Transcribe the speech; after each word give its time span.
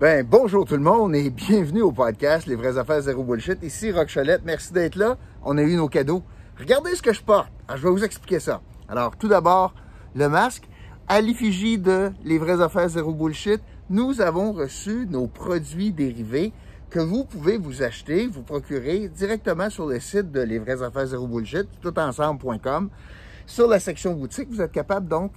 Ben, 0.00 0.26
bonjour 0.28 0.64
tout 0.64 0.74
le 0.74 0.82
monde 0.82 1.14
et 1.14 1.30
bienvenue 1.30 1.82
au 1.82 1.92
podcast 1.92 2.48
Les 2.48 2.56
vraies 2.56 2.78
affaires 2.78 3.00
zéro 3.00 3.22
bullshit. 3.22 3.62
Ici 3.62 3.92
Rock 3.92 4.08
Cholette, 4.12 4.42
merci 4.44 4.72
d'être 4.72 4.96
là. 4.96 5.16
On 5.44 5.56
a 5.56 5.62
eu 5.62 5.76
nos 5.76 5.88
cadeaux. 5.88 6.24
Regardez 6.58 6.96
ce 6.96 7.02
que 7.02 7.12
je 7.12 7.22
porte. 7.22 7.52
Alors, 7.68 7.78
je 7.78 7.86
vais 7.86 7.92
vous 7.92 8.02
expliquer 8.02 8.40
ça. 8.40 8.60
Alors, 8.88 9.16
tout 9.16 9.28
d'abord, 9.28 9.72
le 10.16 10.28
masque. 10.28 10.68
À 11.06 11.20
l'effigie 11.20 11.78
de 11.78 12.10
Les 12.24 12.38
vraies 12.38 12.60
affaires 12.60 12.88
zéro 12.88 13.14
bullshit, 13.14 13.60
nous 13.88 14.20
avons 14.20 14.52
reçu 14.52 15.06
nos 15.08 15.28
produits 15.28 15.92
dérivés 15.92 16.52
que 16.90 16.98
vous 16.98 17.24
pouvez 17.24 17.56
vous 17.56 17.84
acheter, 17.84 18.26
vous 18.26 18.42
procurer 18.42 19.08
directement 19.08 19.70
sur 19.70 19.86
le 19.86 20.00
site 20.00 20.32
de 20.32 20.40
Les 20.40 20.58
vraies 20.58 20.82
affaires 20.82 21.06
zéro 21.06 21.28
bullshit, 21.28 21.68
toutensemble.com. 21.80 22.90
Sur 23.46 23.68
la 23.68 23.78
section 23.78 24.14
boutique, 24.14 24.48
vous 24.50 24.60
êtes 24.60 24.72
capable 24.72 25.06
donc 25.06 25.30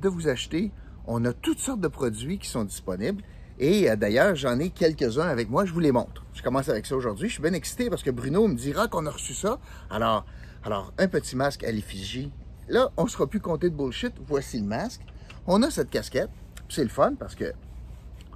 de 0.00 0.08
vous 0.08 0.26
acheter. 0.26 0.72
On 1.06 1.22
a 1.26 1.34
toutes 1.34 1.58
sortes 1.58 1.80
de 1.80 1.88
produits 1.88 2.38
qui 2.38 2.48
sont 2.48 2.64
disponibles. 2.64 3.22
Et 3.58 3.90
euh, 3.90 3.96
d'ailleurs, 3.96 4.34
j'en 4.36 4.58
ai 4.58 4.70
quelques-uns 4.70 5.28
avec 5.28 5.50
moi, 5.50 5.64
je 5.64 5.72
vous 5.72 5.80
les 5.80 5.92
montre. 5.92 6.24
Je 6.34 6.42
commence 6.42 6.68
avec 6.68 6.86
ça 6.86 6.94
aujourd'hui. 6.96 7.28
Je 7.28 7.34
suis 7.34 7.42
bien 7.42 7.52
excité 7.52 7.90
parce 7.90 8.02
que 8.02 8.10
Bruno 8.10 8.46
me 8.46 8.54
dira 8.54 8.86
qu'on 8.86 9.04
a 9.06 9.10
reçu 9.10 9.34
ça. 9.34 9.58
Alors, 9.90 10.24
alors 10.64 10.92
un 10.98 11.08
petit 11.08 11.34
masque 11.34 11.64
à 11.64 11.72
l'effigie. 11.72 12.30
Là, 12.68 12.90
on 12.96 13.04
ne 13.04 13.08
sera 13.08 13.26
plus 13.26 13.40
compté 13.40 13.70
de 13.70 13.74
bullshit. 13.74 14.12
Voici 14.26 14.60
le 14.60 14.66
masque. 14.66 15.00
On 15.46 15.62
a 15.62 15.70
cette 15.70 15.90
casquette. 15.90 16.30
C'est 16.68 16.82
le 16.84 16.90
fun 16.90 17.14
parce 17.18 17.34
que 17.34 17.52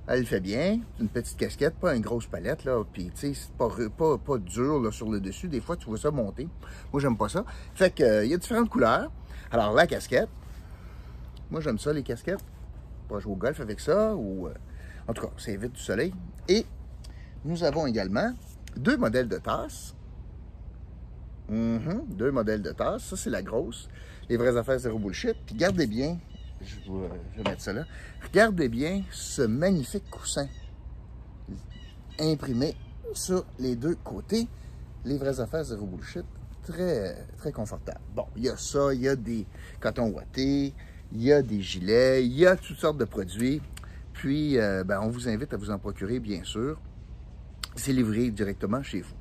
elle 0.09 0.27
fait 0.27 0.41
bien. 0.41 0.81
Une 0.99 1.09
petite 1.09 1.37
casquette, 1.37 1.75
pas 1.77 1.95
une 1.95 2.03
grosse 2.03 2.27
palette, 2.27 2.65
là. 2.65 2.83
Puis, 2.93 3.13
tu 3.15 3.33
sais, 3.33 3.35
c'est 3.35 3.53
pas, 3.53 3.69
pas, 3.97 4.19
pas 4.19 4.39
dur 4.39 4.81
là, 4.81 4.91
sur 4.91 5.09
le 5.09 5.21
dessus. 5.21 5.47
Des 5.47 5.61
fois, 5.61 5.77
tu 5.77 5.87
vois 5.87 5.99
ça 5.99 6.11
monter. 6.11 6.49
Moi, 6.93 7.01
j'aime 7.01 7.17
pas 7.17 7.29
ça. 7.29 7.45
Fait 7.75 7.95
que, 7.95 8.03
euh, 8.03 8.25
y 8.25 8.35
a 8.35 8.37
différentes 8.37 8.69
couleurs. 8.69 9.13
Alors, 9.53 9.73
la 9.75 9.87
casquette. 9.87 10.29
Moi, 11.51 11.61
j'aime 11.61 11.79
ça, 11.79 11.93
les 11.93 12.03
casquettes. 12.03 12.45
Pas 13.09 13.21
jouer 13.21 13.33
au 13.33 13.37
golf 13.37 13.61
avec 13.61 13.79
ça 13.79 14.17
ou. 14.17 14.49
euh, 14.49 14.55
en 15.13 15.15
tout 15.15 15.27
cas, 15.27 15.33
ça 15.37 15.51
évite 15.51 15.73
du 15.73 15.81
soleil. 15.81 16.15
Et 16.49 16.65
nous 17.45 17.65
avons 17.65 17.87
également 17.87 18.33
deux 18.77 18.97
modèles 18.97 19.29
de 19.29 19.37
tasses. 19.37 19.95
Mhm, 21.51 22.07
deux 22.09 22.31
modèles 22.31 22.63
de 22.63 22.73
tasses. 22.73 23.05
Ça, 23.05 23.17
c'est 23.17 23.29
la 23.29 23.43
grosse. 23.43 23.91
Les 24.31 24.39
vraies 24.39 24.57
affaires 24.57 24.79
zéro 24.79 24.99
bullshit. 24.99 25.37
Puis 25.45 25.55
gardez 25.55 25.87
bien, 25.87 26.19
je 26.63 26.77
vais 27.37 27.43
mettre 27.45 27.61
ça 27.61 27.75
là. 27.75 27.85
Regardez 28.23 28.71
bien 28.71 29.03
ce 29.11 29.43
magnifique 29.43 30.09
coussin 30.11 30.49
imprimé 32.19 32.75
sur 33.13 33.45
les 33.59 33.77
deux 33.77 33.97
côtés. 33.97 34.49
Les 35.05 35.19
vraies 35.19 35.41
affaires 35.41 35.65
zéro 35.65 35.85
bullshit. 35.85 36.25
Très, 36.63 37.27
très 37.37 37.53
confortable. 37.53 38.01
Bon, 38.17 38.25
il 38.35 38.45
y 38.45 38.49
a 38.49 38.57
ça, 38.57 38.95
il 38.95 39.03
y 39.03 39.09
a 39.09 39.17
des 39.17 39.47
cotons 39.79 40.09
ouatés, 40.09 40.73
il 41.13 41.23
y 41.23 41.33
a 41.33 41.43
des 41.43 41.61
gilets, 41.61 42.25
il 42.25 42.33
y 42.33 42.47
a 42.47 42.57
toutes 42.57 42.79
sortes 42.79 42.97
de 42.97 43.05
produits. 43.05 43.61
Puis, 44.13 44.59
euh, 44.59 44.85
ben, 44.85 45.01
on 45.03 45.09
vous 45.09 45.29
invite 45.29 45.53
à 45.53 45.57
vous 45.57 45.71
en 45.71 45.79
procurer, 45.79 46.21
bien 46.21 46.45
sûr. 46.45 46.79
C'est 47.77 47.93
livré 47.93 48.31
directement 48.31 48.83
chez 48.83 49.01
vous. 49.01 49.15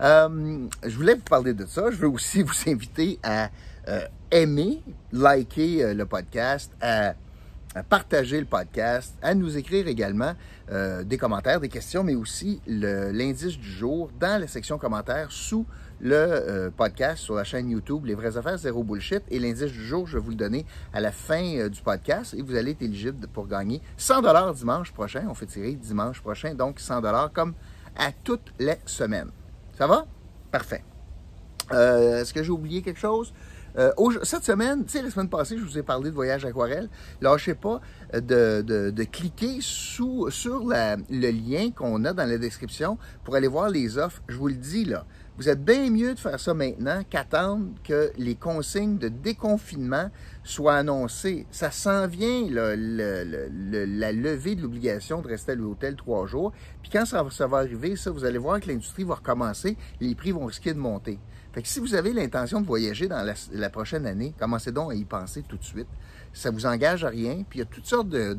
Euh, 0.00 0.68
je 0.84 0.96
voulais 0.96 1.14
vous 1.14 1.22
parler 1.22 1.54
de 1.54 1.66
ça. 1.66 1.90
Je 1.90 1.96
veux 1.96 2.08
aussi 2.08 2.42
vous 2.44 2.54
inviter 2.66 3.18
à 3.22 3.50
euh, 3.88 4.00
aimer, 4.30 4.82
liker 5.12 5.94
le 5.94 6.06
podcast, 6.06 6.72
à, 6.80 7.14
à 7.74 7.82
partager 7.82 8.40
le 8.40 8.46
podcast, 8.46 9.14
à 9.22 9.34
nous 9.34 9.56
écrire 9.56 9.86
également 9.88 10.34
des 11.04 11.16
commentaires, 11.16 11.60
des 11.60 11.68
questions, 11.68 12.02
mais 12.02 12.16
aussi 12.16 12.60
l'indice 12.66 13.56
du 13.56 13.70
jour 13.70 14.10
dans 14.18 14.40
la 14.40 14.48
section 14.48 14.78
commentaires 14.78 15.30
sous 15.30 15.64
le 16.00 16.14
euh, 16.14 16.70
podcast 16.70 17.22
sur 17.22 17.34
la 17.34 17.44
chaîne 17.44 17.70
YouTube 17.70 18.04
Les 18.06 18.14
vraies 18.14 18.36
affaires 18.36 18.58
zéro 18.58 18.84
bullshit. 18.84 19.22
Et 19.30 19.38
l'indice 19.38 19.72
du 19.72 19.84
jour, 19.86 20.06
je 20.06 20.18
vais 20.18 20.22
vous 20.24 20.30
le 20.30 20.36
donner 20.36 20.66
à 20.92 21.00
la 21.00 21.10
fin 21.12 21.42
euh, 21.56 21.68
du 21.68 21.80
podcast 21.80 22.34
et 22.34 22.42
vous 22.42 22.54
allez 22.54 22.72
être 22.72 22.82
éligible 22.82 23.26
pour 23.28 23.46
gagner 23.46 23.80
100 23.96 24.22
dollars 24.22 24.52
dimanche 24.54 24.92
prochain. 24.92 25.26
On 25.28 25.34
fait 25.34 25.46
tirer 25.46 25.72
dimanche 25.72 26.20
prochain, 26.20 26.54
donc 26.54 26.80
100 26.80 27.00
dollars 27.00 27.32
comme 27.32 27.54
à 27.96 28.10
toutes 28.24 28.52
les 28.58 28.76
semaines. 28.84 29.30
Ça 29.78 29.86
va? 29.86 30.06
Parfait. 30.50 30.84
Euh, 31.72 32.20
Est-ce 32.20 32.32
que 32.34 32.42
j'ai 32.42 32.50
oublié 32.52 32.82
quelque 32.82 33.00
chose? 33.00 33.32
Cette 34.22 34.42
semaine, 34.44 34.86
tu 34.86 34.92
sais, 34.92 35.02
la 35.02 35.10
semaine 35.10 35.28
passée, 35.28 35.58
je 35.58 35.62
vous 35.62 35.76
ai 35.76 35.82
parlé 35.82 36.08
de 36.08 36.14
voyage 36.14 36.46
aquarelle. 36.46 36.88
Lâchez 37.20 37.54
pas 37.54 37.82
de, 38.14 38.62
de- 38.62 39.04
cliquer 39.04 39.58
sur 39.60 40.30
le 40.30 41.30
lien 41.30 41.70
qu'on 41.72 42.06
a 42.06 42.14
dans 42.14 42.26
la 42.26 42.38
description 42.38 42.96
pour 43.22 43.34
aller 43.34 43.48
voir 43.48 43.68
les 43.68 43.98
offres. 43.98 44.22
Je 44.28 44.36
vous 44.38 44.48
le 44.48 44.54
dis, 44.54 44.86
là, 44.86 45.04
vous 45.38 45.48
êtes 45.50 45.62
bien 45.62 45.90
mieux 45.90 46.14
de 46.14 46.18
faire 46.18 46.40
ça 46.40 46.54
maintenant 46.54 47.02
qu'attendre 47.08 47.68
que 47.84 48.10
les 48.16 48.36
consignes 48.36 48.96
de 48.96 49.08
déconfinement 49.08 50.10
soient 50.44 50.76
annoncées. 50.76 51.46
Ça 51.50 51.70
s'en 51.70 52.06
vient, 52.06 52.48
la 52.50 52.74
levée 54.12 54.54
de 54.54 54.62
l'obligation 54.62 55.20
de 55.20 55.28
rester 55.28 55.52
à 55.52 55.54
l'hôtel 55.54 55.94
trois 55.94 56.26
jours. 56.26 56.52
Puis 56.82 56.90
quand 56.90 57.04
ça, 57.04 57.22
va- 57.22 57.58
arriver, 57.58 57.96
ça, 57.96 58.10
vous 58.10 58.24
allez 58.24 58.38
voir 58.38 58.60
que 58.60 58.68
l'industrie 58.68 59.04
va 59.04 59.16
recommencer, 59.16 59.76
les 60.00 60.14
prix 60.14 60.32
vont 60.32 60.46
risquer 60.46 60.72
de 60.72 60.78
monter. 60.78 61.18
Fait 61.52 61.60
que 61.62 61.68
si 61.68 61.80
vous 61.80 61.94
avez 61.94 62.12
l'intention 62.12 62.60
de 62.60 62.66
voyager 62.66 63.08
dans 63.08 63.26
la, 63.52 63.70
prochaine 63.70 64.06
année, 64.06 64.34
commencez 64.38 64.72
donc 64.72 64.92
à 64.92 64.94
y 64.94 65.04
penser 65.04 65.42
tout 65.46 65.56
de 65.56 65.64
suite. 65.64 65.88
Ça 66.32 66.50
vous 66.50 66.66
engage 66.66 67.04
à 67.04 67.08
rien, 67.08 67.44
puis 67.48 67.58
il 67.58 67.62
y 67.62 67.62
a 67.62 67.66
toutes 67.66 67.86
sortes 67.86 68.08
de, 68.08 68.34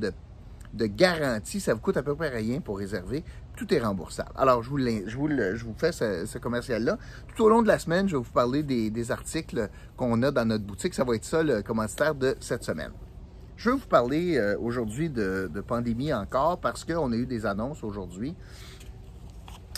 de 0.77 0.85
garanties, 0.85 1.59
ça 1.59 1.73
vous 1.73 1.81
coûte 1.81 1.97
à 1.97 2.03
peu 2.03 2.15
près 2.15 2.29
rien 2.29 2.61
pour 2.61 2.77
réserver. 2.77 3.23
Tout 3.55 3.73
est 3.73 3.79
remboursable. 3.79 4.31
Alors, 4.35 4.63
je 4.63 4.69
vous, 4.69 5.75
fais 5.77 5.91
ce, 5.91 6.37
commercial-là. 6.37 6.97
Tout 7.35 7.43
au 7.43 7.49
long 7.49 7.61
de 7.61 7.67
la 7.67 7.79
semaine, 7.79 8.07
je 8.07 8.15
vais 8.15 8.23
vous 8.23 8.31
parler 8.31 8.63
des, 8.63 9.11
articles 9.11 9.69
qu'on 9.95 10.21
a 10.23 10.31
dans 10.31 10.45
notre 10.45 10.63
boutique. 10.63 10.93
Ça 10.93 11.03
va 11.03 11.15
être 11.15 11.25
ça 11.25 11.43
le 11.43 11.61
commanditaire 11.63 12.15
de 12.15 12.35
cette 12.39 12.63
semaine. 12.63 12.91
Je 13.55 13.71
veux 13.71 13.77
vous 13.77 13.87
parler 13.87 14.37
euh, 14.37 14.55
aujourd'hui 14.59 15.09
de, 15.09 15.49
de 15.51 15.61
pandémie 15.61 16.13
encore 16.13 16.59
parce 16.59 16.85
qu'on 16.85 17.11
a 17.11 17.15
eu 17.15 17.25
des 17.25 17.47
annonces 17.47 17.83
aujourd'hui. 17.83 18.35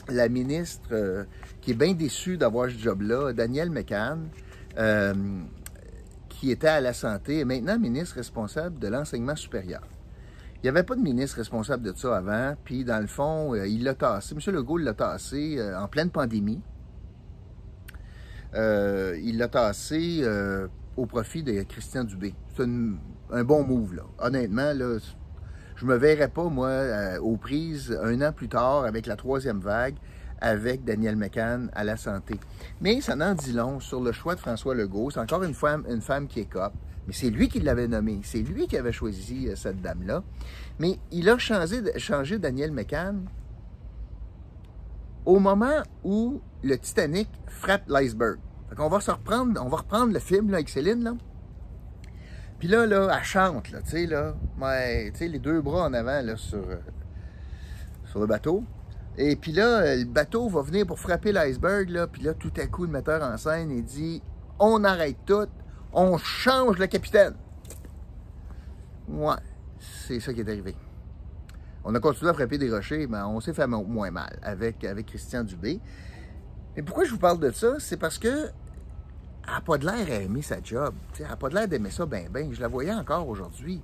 La 0.09 0.28
ministre 0.28 0.90
euh, 0.92 1.24
qui 1.62 1.72
est 1.72 1.76
bien 1.76 1.94
déçue 1.94 2.38
d'avoir 2.38 2.70
ce 2.70 2.78
job-là, 2.78 3.32
Danielle 3.32 3.70
McCann, 3.70 4.28
euh, 4.78 5.14
qui 6.28 6.52
était 6.52 6.68
à 6.68 6.82
la 6.82 6.94
santé, 6.94 7.40
est 7.40 7.46
maintenant 7.46 7.78
ministre 7.80 8.16
responsable 8.16 8.80
de 8.80 8.88
l'enseignement 8.88 9.36
supérieur. 9.36 9.82
Il 10.62 10.66
n'y 10.66 10.70
avait 10.70 10.84
pas 10.84 10.96
de 10.96 11.02
ministre 11.02 11.38
responsable 11.38 11.84
de 11.84 11.94
ça 11.96 12.18
avant, 12.18 12.53
puis 12.66 12.84
dans 12.84 13.00
le 13.00 13.08
fond, 13.08 13.56
euh, 13.56 13.66
il 13.66 13.86
l'a 13.86 13.94
tassé. 13.94 14.36
M. 14.36 14.53
Legault 14.53 14.78
l'a 14.78 14.94
tassé 14.94 15.56
euh, 15.58 15.80
en 15.80 15.88
pleine 15.88 16.09
pandémie. 16.09 16.62
Euh, 18.56 19.18
il 19.24 19.38
l'a 19.38 19.47
tassé 19.47 20.22
au 20.97 21.06
profit 21.06 21.44
de 21.44 21.64
Christian 21.64 22.03
Dubé. 22.03 22.36
C'est 22.58 22.64
un 22.64 23.44
bon 23.46 23.64
move, 23.64 23.96
là. 23.96 24.03
Honnêtement, 24.18 24.74
là, 24.74 24.97
je 25.78 25.86
me 25.86 25.96
verrais 25.96 26.28
pas, 26.28 26.50
moi, 26.50 27.20
aux 27.22 27.38
prises 27.38 27.97
un 28.03 28.22
an 28.22 28.34
plus 28.34 28.50
tard 28.50 28.84
avec 28.84 29.06
la 29.06 29.16
troisième 29.16 29.62
vague, 29.62 29.96
avec 30.41 30.84
Daniel 30.84 31.16
McCann 31.16 31.70
à 31.74 31.86
la 31.86 31.96
santé. 31.96 32.38
Mais 32.81 33.00
ça 33.00 33.16
n'en 33.16 33.34
dit 33.34 33.53
long 33.53 33.80
sur 33.80 34.02
le 34.02 34.12
choix 34.12 34.36
de 34.36 34.41
François 34.41 34.76
Legault. 34.76 35.12
C'est 35.12 35.22
encore 35.22 35.44
une 35.44 35.53
femme, 35.53 35.86
une 35.90 36.02
femme 36.02 36.28
qui 36.28 36.46
cop. 36.46 36.74
Mais 37.08 37.14
c'est 37.14 37.30
lui 37.30 37.50
qui 37.50 37.60
l'avait 37.60 37.88
nommé. 37.88 38.20
C'est 38.24 38.42
lui 38.42 38.68
qui 38.68 38.78
avait 38.78 38.92
choisi 38.92 39.48
euh, 39.48 39.56
cette 39.56 39.82
dame-là. 39.82 40.24
Mais 40.80 41.00
il 41.12 41.30
a 41.30 41.38
changé, 41.38 41.82
changé 41.98 42.40
Daniel 42.40 42.72
McCann 42.72 43.28
au 45.26 45.40
moment 45.40 45.84
où 46.04 46.42
le 46.64 46.78
Titanic 46.78 47.30
frappe 47.48 47.88
l'iceberg. 47.88 48.40
On 48.78 48.88
va 48.88 49.00
se 49.00 49.12
reprendre, 49.12 49.62
on 49.64 49.70
va 49.70 49.78
reprendre 49.78 50.14
le 50.14 50.20
film 50.20 50.54
avec 50.54 50.70
Céline, 50.70 51.04
là. 51.04 51.14
Puis 52.59 52.68
là, 52.68 52.86
là, 52.86 53.16
elle 53.16 53.24
chante, 53.24 53.72
là, 53.72 53.82
tu 53.82 53.92
sais, 53.92 54.06
là. 54.06 54.36
Ouais, 54.59 55.12
tu 55.12 55.20
sais, 55.20 55.28
les 55.28 55.40
deux 55.40 55.62
bras 55.62 55.86
en 55.86 55.94
avant, 55.94 56.22
là, 56.22 56.36
sur, 56.36 56.59
euh, 56.59 56.78
sur 58.06 58.20
le 58.20 58.28
bateau. 58.28 58.64
Et 59.18 59.36
puis 59.36 59.52
là, 59.52 59.82
euh, 59.82 59.96
le 59.98 60.06
bateau 60.06 60.48
va 60.50 60.62
venir 60.62 60.86
pour 60.86 61.00
frapper 61.00 61.32
l'iceberg, 61.32 61.90
là. 61.90 62.08
Puis 62.08 62.22
là, 62.22 62.34
tout 62.34 62.52
à 62.58 62.68
coup, 62.68 62.84
le 62.86 62.92
metteur 62.92 63.24
en 63.24 63.38
scène, 63.38 63.72
il 63.72 63.84
dit 63.84 64.22
On 64.59 64.84
arrête 64.84 65.18
tout, 65.26 65.48
on 65.94 66.18
change 66.18 66.78
le 66.78 66.88
capitaine. 66.88 67.36
Ouais, 69.08 69.36
c'est 69.80 70.20
ça 70.20 70.34
qui 70.34 70.42
est 70.42 70.50
arrivé. 70.50 70.76
On 71.84 71.96
a 71.96 72.00
continué 72.00 72.30
à 72.30 72.34
frapper 72.34 72.58
des 72.58 72.70
rochers, 72.70 73.08
mais 73.08 73.20
on 73.20 73.40
s'est 73.40 73.53
fait 73.53 73.66
mo- 73.66 73.84
moins 73.84 74.12
mal 74.12 74.38
avec, 74.44 74.86
Christian 75.08 75.44
Dubé. 75.44 75.80
Mais 76.76 76.84
pourquoi 76.84 77.06
je 77.06 77.12
vous 77.12 77.18
parle 77.18 77.40
de 77.40 77.52
ça? 77.52 77.76
C'est 77.80 77.97
parce 77.97 78.18
que 78.20 78.28
elle 79.47 79.53
n'a 79.56 79.62
pas 79.62 79.78
de 79.80 79.86
l'air 79.86 80.08
à 80.12 80.22
aimer 80.22 80.44
sa 80.44 80.62
job. 80.62 80.94
T'sais, 81.14 81.24
elle 81.24 81.30
n'a 81.30 81.36
pas 81.38 81.50
de 81.50 81.56
l'air 81.56 81.68
d'aimer 81.68 81.90
ça 81.90 82.06
ben 82.06 82.30
ben. 82.30 82.53
Je 82.53 82.62
la 82.62 82.68
voyais 82.68 82.94
encore 82.94 83.28
aujourd'hui. 83.28 83.82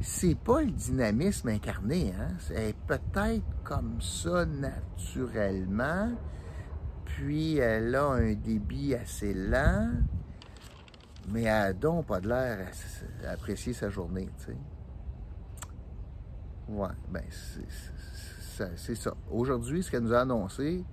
C'est 0.00 0.36
pas 0.36 0.62
le 0.62 0.70
dynamisme 0.70 1.48
incarné, 1.48 2.14
hein? 2.18 2.28
C'est 2.38 2.74
peut-être 2.86 3.44
comme 3.64 4.00
ça 4.00 4.46
naturellement. 4.46 6.12
Puis 7.04 7.58
elle 7.58 7.94
a 7.96 8.04
un 8.04 8.32
débit 8.32 8.94
assez 8.94 9.34
lent. 9.34 9.90
Mais 11.30 11.42
elle 11.42 11.46
n'a 11.46 11.72
donc 11.72 12.06
pas 12.06 12.20
de 12.20 12.28
l'air 12.28 12.68
à, 13.26 13.30
apprécier 13.30 13.72
sa 13.72 13.90
journée, 13.90 14.28
tu 14.38 14.46
sais. 14.46 14.56
Ouais, 16.68 16.88
ben 17.08 17.22
c'est- 17.30 18.94
ça-. 18.94 19.14
Aujourd'hui, 19.30 19.82
ce 19.82 19.90
qu'elle 19.90 20.02
nous 20.02 20.12
a 20.12 20.20
annoncé, 20.20 20.84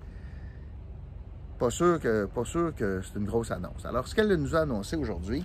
pas 1.58 1.70
sûr 1.70 2.00
que, 2.00 2.28
que 2.76 3.02
c'est 3.02 3.18
une 3.20 3.26
grosse 3.26 3.52
annonce. 3.52 3.86
Alors, 3.86 4.08
ce 4.08 4.14
qu'elle 4.16 4.34
nous 4.36 4.56
a 4.56 4.60
annoncé 4.62 4.96
aujourd'hui, 4.96 5.44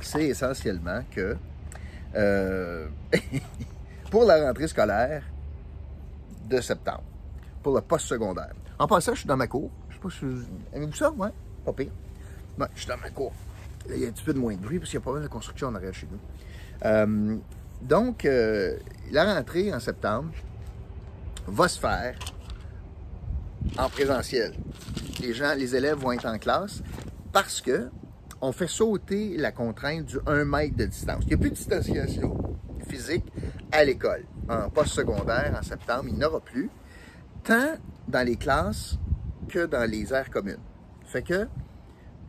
c'est 0.00 0.24
essentiellement 0.26 1.02
que, 1.10 1.36
euh, 2.14 2.88
pour 4.10 4.24
la 4.24 4.46
rentrée 4.46 4.68
scolaire 4.68 5.22
de 6.48 6.60
septembre, 6.60 7.04
pour 7.62 7.74
le 7.74 7.80
post-secondaire. 7.80 8.52
En 8.78 8.86
passant, 8.86 9.14
je 9.14 9.20
suis 9.20 9.28
dans 9.28 9.36
ma 9.36 9.46
cour. 9.46 9.70
Je 9.88 9.94
sais 9.94 10.00
pas 10.00 10.10
si 10.10 10.24
vous 10.24 10.44
aimez-vous 10.72 10.92
ça, 10.92 11.10
ouais? 11.10 11.30
Pas 11.64 11.72
pire. 11.72 11.90
Je 12.74 12.80
suis 12.80 12.88
dans 12.88 12.98
ma 12.98 13.10
cour. 13.10 13.32
Il 13.94 14.00
y 14.00 14.04
a 14.04 14.08
un 14.08 14.12
petit 14.12 14.24
peu 14.24 14.34
de 14.34 14.38
moins 14.38 14.54
de 14.54 14.60
bruit 14.60 14.78
parce 14.78 14.90
qu'il 14.90 14.98
y 14.98 15.02
a 15.02 15.04
pas 15.04 15.12
mal 15.12 15.22
de 15.22 15.28
construction 15.28 15.68
en 15.68 15.74
arrière 15.74 15.94
chez 15.94 16.08
nous. 16.10 16.18
Euh, 16.84 17.36
donc, 17.82 18.24
euh, 18.24 18.76
la 19.10 19.34
rentrée 19.34 19.72
en 19.72 19.80
septembre 19.80 20.30
va 21.46 21.68
se 21.68 21.78
faire 21.78 22.18
en 23.78 23.88
présentiel. 23.88 24.54
Les 25.20 25.34
gens, 25.34 25.54
les 25.56 25.74
élèves 25.74 25.98
vont 25.98 26.12
être 26.12 26.26
en 26.26 26.38
classe 26.38 26.82
parce 27.32 27.60
que 27.60 27.88
on 28.40 28.52
fait 28.52 28.68
sauter 28.68 29.36
la 29.36 29.50
contrainte 29.50 30.06
du 30.06 30.18
1 30.26 30.44
mètre 30.44 30.76
de 30.76 30.84
distance. 30.84 31.22
Il 31.22 31.28
n'y 31.28 31.34
a 31.34 31.38
plus 31.38 31.50
de 31.50 31.54
distanciation 31.54 32.36
physique 32.86 33.24
à 33.72 33.84
l'école. 33.84 34.24
En 34.48 34.68
post-secondaire, 34.70 35.56
en 35.58 35.62
septembre, 35.62 36.04
il 36.08 36.14
n'y 36.14 36.24
en 36.24 36.28
aura 36.28 36.40
plus, 36.40 36.70
tant 37.44 37.76
dans 38.06 38.24
les 38.24 38.36
classes 38.36 38.98
que 39.48 39.66
dans 39.66 39.90
les 39.90 40.12
aires 40.12 40.30
communes. 40.30 40.60
Fait 41.04 41.22
que 41.22 41.48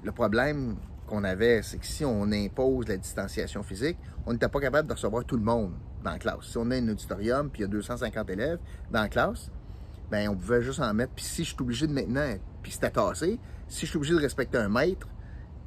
le 0.04 0.12
problème 0.12 0.78
qu'on 1.08 1.24
avait, 1.24 1.62
c'est 1.64 1.78
que 1.78 1.86
si 1.86 2.06
on 2.06 2.32
impose 2.32 2.88
la 2.88 2.98
distanciation 2.98 3.64
physique, 3.64 3.98
on 4.26 4.34
n'était 4.34 4.50
pas 4.50 4.60
capable 4.60 4.88
de 4.88 4.94
recevoir 4.94 5.26
tout 5.26 5.38
le 5.38 5.44
monde 5.44 5.74
dans 6.04 6.12
la 6.12 6.20
classe. 6.20 6.44
Si 6.44 6.58
on 6.58 6.70
a 6.70 6.76
un 6.76 6.88
auditorium 6.90 7.50
puis 7.50 7.62
il 7.62 7.64
y 7.64 7.66
a 7.66 7.70
250 7.70 8.30
élèves 8.30 8.60
dans 8.92 9.02
la 9.02 9.10
classe, 9.10 9.50
ben 10.12 10.30
on 10.30 10.36
pouvait 10.36 10.62
juste 10.62 10.80
en 10.80 10.94
mettre. 10.94 11.14
Puis 11.14 11.26
si 11.26 11.44
je 11.44 11.54
suis 11.54 11.62
obligé 11.62 11.88
de 11.88 11.94
maintenant, 11.94 12.36
puis 12.62 12.72
c'était 12.72 12.92
tassé, 12.92 13.40
si 13.68 13.86
je 13.86 13.90
suis 13.90 13.98
obligé 13.98 14.14
de 14.14 14.20
respecter 14.20 14.58
un 14.58 14.70
mètre, 14.70 15.08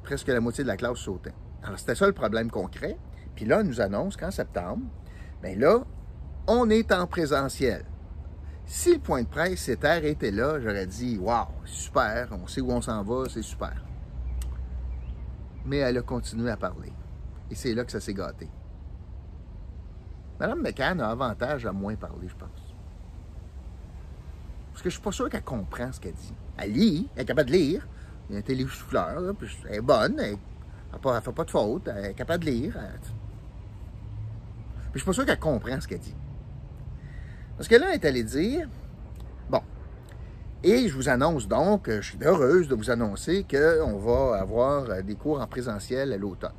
presque 0.03 0.27
la 0.27 0.39
moitié 0.39 0.63
de 0.63 0.69
la 0.69 0.77
classe 0.77 0.97
sautait. 0.97 1.33
Alors 1.63 1.77
c'était 1.77 1.95
ça 1.95 2.07
le 2.07 2.13
problème 2.13 2.49
concret. 2.49 2.97
Puis 3.35 3.45
là, 3.45 3.59
on 3.59 3.63
nous 3.63 3.81
annonce 3.81 4.17
qu'en 4.17 4.31
septembre, 4.31 4.83
ben 5.41 5.59
là, 5.59 5.83
on 6.47 6.69
est 6.69 6.91
en 6.91 7.07
présentiel. 7.07 7.85
Si 8.65 8.93
le 8.93 8.99
point 8.99 9.23
de 9.23 9.27
presse 9.27 9.61
s'était 9.61 9.87
arrêté 9.87 10.31
là, 10.31 10.59
j'aurais 10.59 10.87
dit 10.87 11.17
Waouh, 11.17 11.47
super, 11.65 12.29
on 12.31 12.47
sait 12.47 12.61
où 12.61 12.71
on 12.71 12.81
s'en 12.81 13.03
va, 13.03 13.25
c'est 13.29 13.41
super. 13.41 13.83
Mais 15.65 15.77
elle 15.77 15.97
a 15.97 16.01
continué 16.01 16.49
à 16.49 16.57
parler. 16.57 16.91
Et 17.49 17.55
c'est 17.55 17.73
là 17.73 17.83
que 17.83 17.91
ça 17.91 17.99
s'est 17.99 18.13
gâté. 18.13 18.49
Madame 20.39 20.61
McCann 20.61 20.99
a 21.01 21.09
avantage 21.09 21.65
à 21.65 21.71
moins 21.71 21.95
parler, 21.95 22.27
je 22.27 22.35
pense. 22.35 22.75
Parce 24.71 24.81
que 24.81 24.89
je 24.89 24.95
suis 24.95 25.03
pas 25.03 25.11
sûr 25.11 25.29
qu'elle 25.29 25.43
comprend 25.43 25.91
ce 25.91 25.99
qu'elle 25.99 26.13
dit. 26.13 26.33
Elle 26.57 26.71
lit, 26.71 27.09
elle 27.15 27.23
est 27.23 27.25
capable 27.25 27.49
de 27.49 27.55
lire. 27.55 27.87
Y 28.29 28.35
a 28.35 28.37
un 28.39 28.41
télésouffleur, 28.41 29.35
elle 29.67 29.75
est 29.75 29.81
bonne, 29.81 30.17
elle 30.19 30.37
ne 30.93 31.19
fait 31.19 31.31
pas 31.31 31.43
de 31.43 31.51
faute, 31.51 31.87
elle 31.89 32.05
est 32.05 32.13
capable 32.13 32.45
de 32.45 32.49
lire. 32.49 32.77
Mais 32.79 32.89
je 34.93 34.99
suis 34.99 35.05
pas 35.05 35.13
sûr 35.13 35.25
qu'elle 35.25 35.39
comprend 35.39 35.79
ce 35.81 35.87
qu'elle 35.87 35.99
dit. 35.99 36.15
Parce 37.57 37.67
que 37.67 37.75
là, 37.75 37.87
elle 37.89 37.95
est 37.95 38.05
allée 38.05 38.23
dire, 38.23 38.69
et 40.63 40.87
je 40.87 40.95
vous 40.95 41.09
annonce 41.09 41.47
donc, 41.47 41.89
je 41.89 42.01
suis 42.01 42.17
heureuse 42.21 42.67
de 42.67 42.75
vous 42.75 42.89
annoncer 42.91 43.45
qu'on 43.49 43.97
va 43.97 44.39
avoir 44.39 45.03
des 45.03 45.15
cours 45.15 45.41
en 45.41 45.47
présentiel 45.47 46.13
à 46.13 46.17
l'automne. 46.17 46.51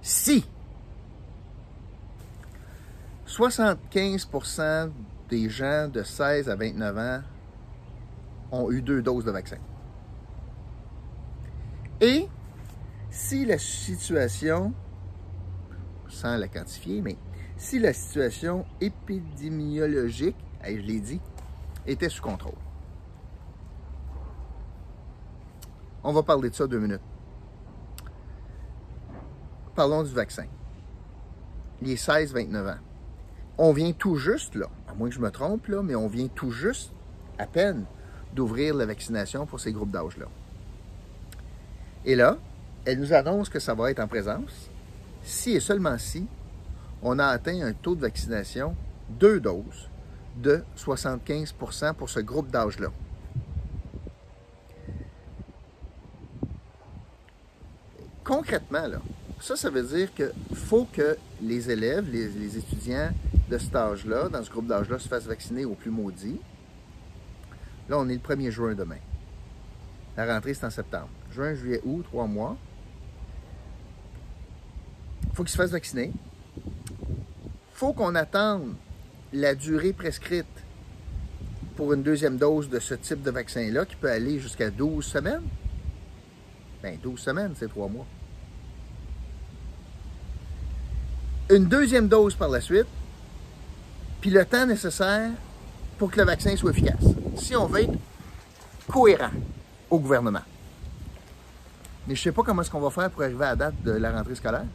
Si 0.00 0.44
75% 3.26 4.90
des 5.30 5.48
gens 5.48 5.88
de 5.88 6.02
16 6.02 6.50
à 6.50 6.56
29 6.56 6.98
ans 6.98 7.20
ont 8.50 8.70
eu 8.70 8.82
deux 8.82 9.00
doses 9.00 9.24
de 9.24 9.30
vaccin. 9.30 9.56
Et 12.00 12.28
si 13.10 13.44
la 13.44 13.58
situation, 13.58 14.74
sans 16.08 16.36
la 16.36 16.48
quantifier, 16.48 17.00
mais 17.00 17.16
si 17.56 17.78
la 17.78 17.92
situation 17.92 18.66
épidémiologique, 18.80 20.36
je 20.66 20.72
l'ai 20.72 21.00
dit, 21.00 21.20
était 21.86 22.08
sous 22.08 22.22
contrôle. 22.22 22.58
On 26.04 26.12
va 26.12 26.22
parler 26.22 26.50
de 26.50 26.54
ça 26.54 26.66
deux 26.66 26.80
minutes. 26.80 27.00
Parlons 29.74 30.02
du 30.02 30.12
vaccin. 30.12 30.46
Les 31.80 31.96
16-29 31.96 32.70
ans 32.72 32.78
on 33.58 33.72
vient 33.72 33.92
tout 33.92 34.16
juste, 34.16 34.54
là, 34.54 34.66
à 34.88 34.94
moins 34.94 35.08
que 35.08 35.14
je 35.14 35.20
me 35.20 35.30
trompe, 35.30 35.66
là, 35.68 35.82
mais 35.82 35.94
on 35.94 36.08
vient 36.08 36.28
tout 36.28 36.50
juste, 36.50 36.90
à 37.38 37.46
peine, 37.46 37.84
d'ouvrir 38.34 38.74
la 38.74 38.86
vaccination 38.86 39.46
pour 39.46 39.60
ces 39.60 39.72
groupes 39.72 39.90
d'âge-là. 39.90 40.26
Et 42.04 42.14
là, 42.14 42.38
elle 42.84 42.98
nous 42.98 43.12
annonce 43.12 43.48
que 43.48 43.60
ça 43.60 43.74
va 43.74 43.90
être 43.90 44.00
en 44.00 44.08
présence 44.08 44.70
si 45.22 45.52
et 45.52 45.60
seulement 45.60 45.98
si 45.98 46.26
on 47.02 47.18
a 47.18 47.26
atteint 47.26 47.60
un 47.62 47.72
taux 47.72 47.94
de 47.94 48.00
vaccination, 48.00 48.74
deux 49.08 49.38
doses, 49.38 49.88
de 50.36 50.62
75% 50.76 51.94
pour 51.94 52.08
ce 52.10 52.20
groupe 52.20 52.50
d'âge-là. 52.50 52.88
Concrètement, 58.24 58.86
là, 58.86 59.00
ça, 59.40 59.56
ça 59.56 59.68
veut 59.70 59.82
dire 59.82 60.14
qu'il 60.14 60.56
faut 60.56 60.86
que 60.92 61.16
les 61.40 61.70
élèves, 61.70 62.08
les 62.08 62.56
étudiants 62.56 63.10
de 63.52 63.58
cet 63.58 63.74
âge-là, 63.74 64.28
dans 64.28 64.42
ce 64.42 64.50
groupe 64.50 64.66
d'âge-là, 64.66 64.98
se 64.98 65.08
fassent 65.08 65.26
vacciner 65.26 65.64
au 65.64 65.74
plus 65.74 65.90
maudit. 65.90 66.40
Là, 67.88 67.98
on 67.98 68.08
est 68.08 68.14
le 68.14 68.20
1er 68.20 68.50
juin 68.50 68.74
demain. 68.74 69.00
La 70.16 70.32
rentrée, 70.32 70.54
c'est 70.54 70.64
en 70.64 70.70
septembre. 70.70 71.08
Juin, 71.30 71.54
juillet, 71.54 71.80
août, 71.84 72.04
trois 72.04 72.26
mois. 72.26 72.56
Il 75.24 75.34
faut 75.34 75.42
qu'ils 75.42 75.52
se 75.52 75.56
fassent 75.56 75.70
vacciner. 75.70 76.12
Il 76.56 76.62
faut 77.72 77.92
qu'on 77.92 78.14
attende 78.14 78.74
la 79.32 79.54
durée 79.54 79.92
prescrite 79.92 80.46
pour 81.76 81.92
une 81.92 82.02
deuxième 82.02 82.36
dose 82.36 82.68
de 82.68 82.78
ce 82.78 82.94
type 82.94 83.22
de 83.22 83.30
vaccin-là, 83.30 83.86
qui 83.86 83.96
peut 83.96 84.10
aller 84.10 84.38
jusqu'à 84.38 84.70
12 84.70 85.04
semaines? 85.04 85.42
Bien, 86.82 86.96
12 87.02 87.18
semaines, 87.18 87.54
c'est 87.56 87.68
trois 87.68 87.88
mois. 87.88 88.06
Une 91.50 91.66
deuxième 91.66 92.08
dose 92.08 92.34
par 92.34 92.48
la 92.48 92.60
suite, 92.60 92.86
puis 94.20 94.30
le 94.30 94.44
temps 94.44 94.66
nécessaire 94.66 95.30
pour 95.98 96.10
que 96.10 96.18
le 96.18 96.26
vaccin 96.26 96.54
soit 96.56 96.70
efficace. 96.70 97.04
Si 97.36 97.56
on 97.56 97.66
veut 97.66 97.82
être 97.82 97.98
cohérent 98.88 99.30
au 99.90 99.98
gouvernement. 99.98 100.40
Mais 102.06 102.14
je 102.14 102.20
ne 102.20 102.24
sais 102.24 102.32
pas 102.32 102.42
comment 102.42 102.62
est-ce 102.62 102.70
qu'on 102.70 102.80
va 102.80 102.90
faire 102.90 103.10
pour 103.10 103.22
arriver 103.22 103.44
à 103.44 103.50
la 103.50 103.56
date 103.56 103.82
de 103.82 103.92
la 103.92 104.12
rentrée 104.12 104.34
scolaire. 104.34 104.66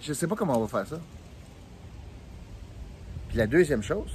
Je 0.00 0.10
ne 0.10 0.14
sais 0.14 0.26
pas 0.26 0.36
comment 0.36 0.56
on 0.56 0.64
va 0.64 0.68
faire 0.68 0.86
ça. 0.86 1.00
La 3.36 3.46
deuxième 3.46 3.82
chose, 3.82 4.12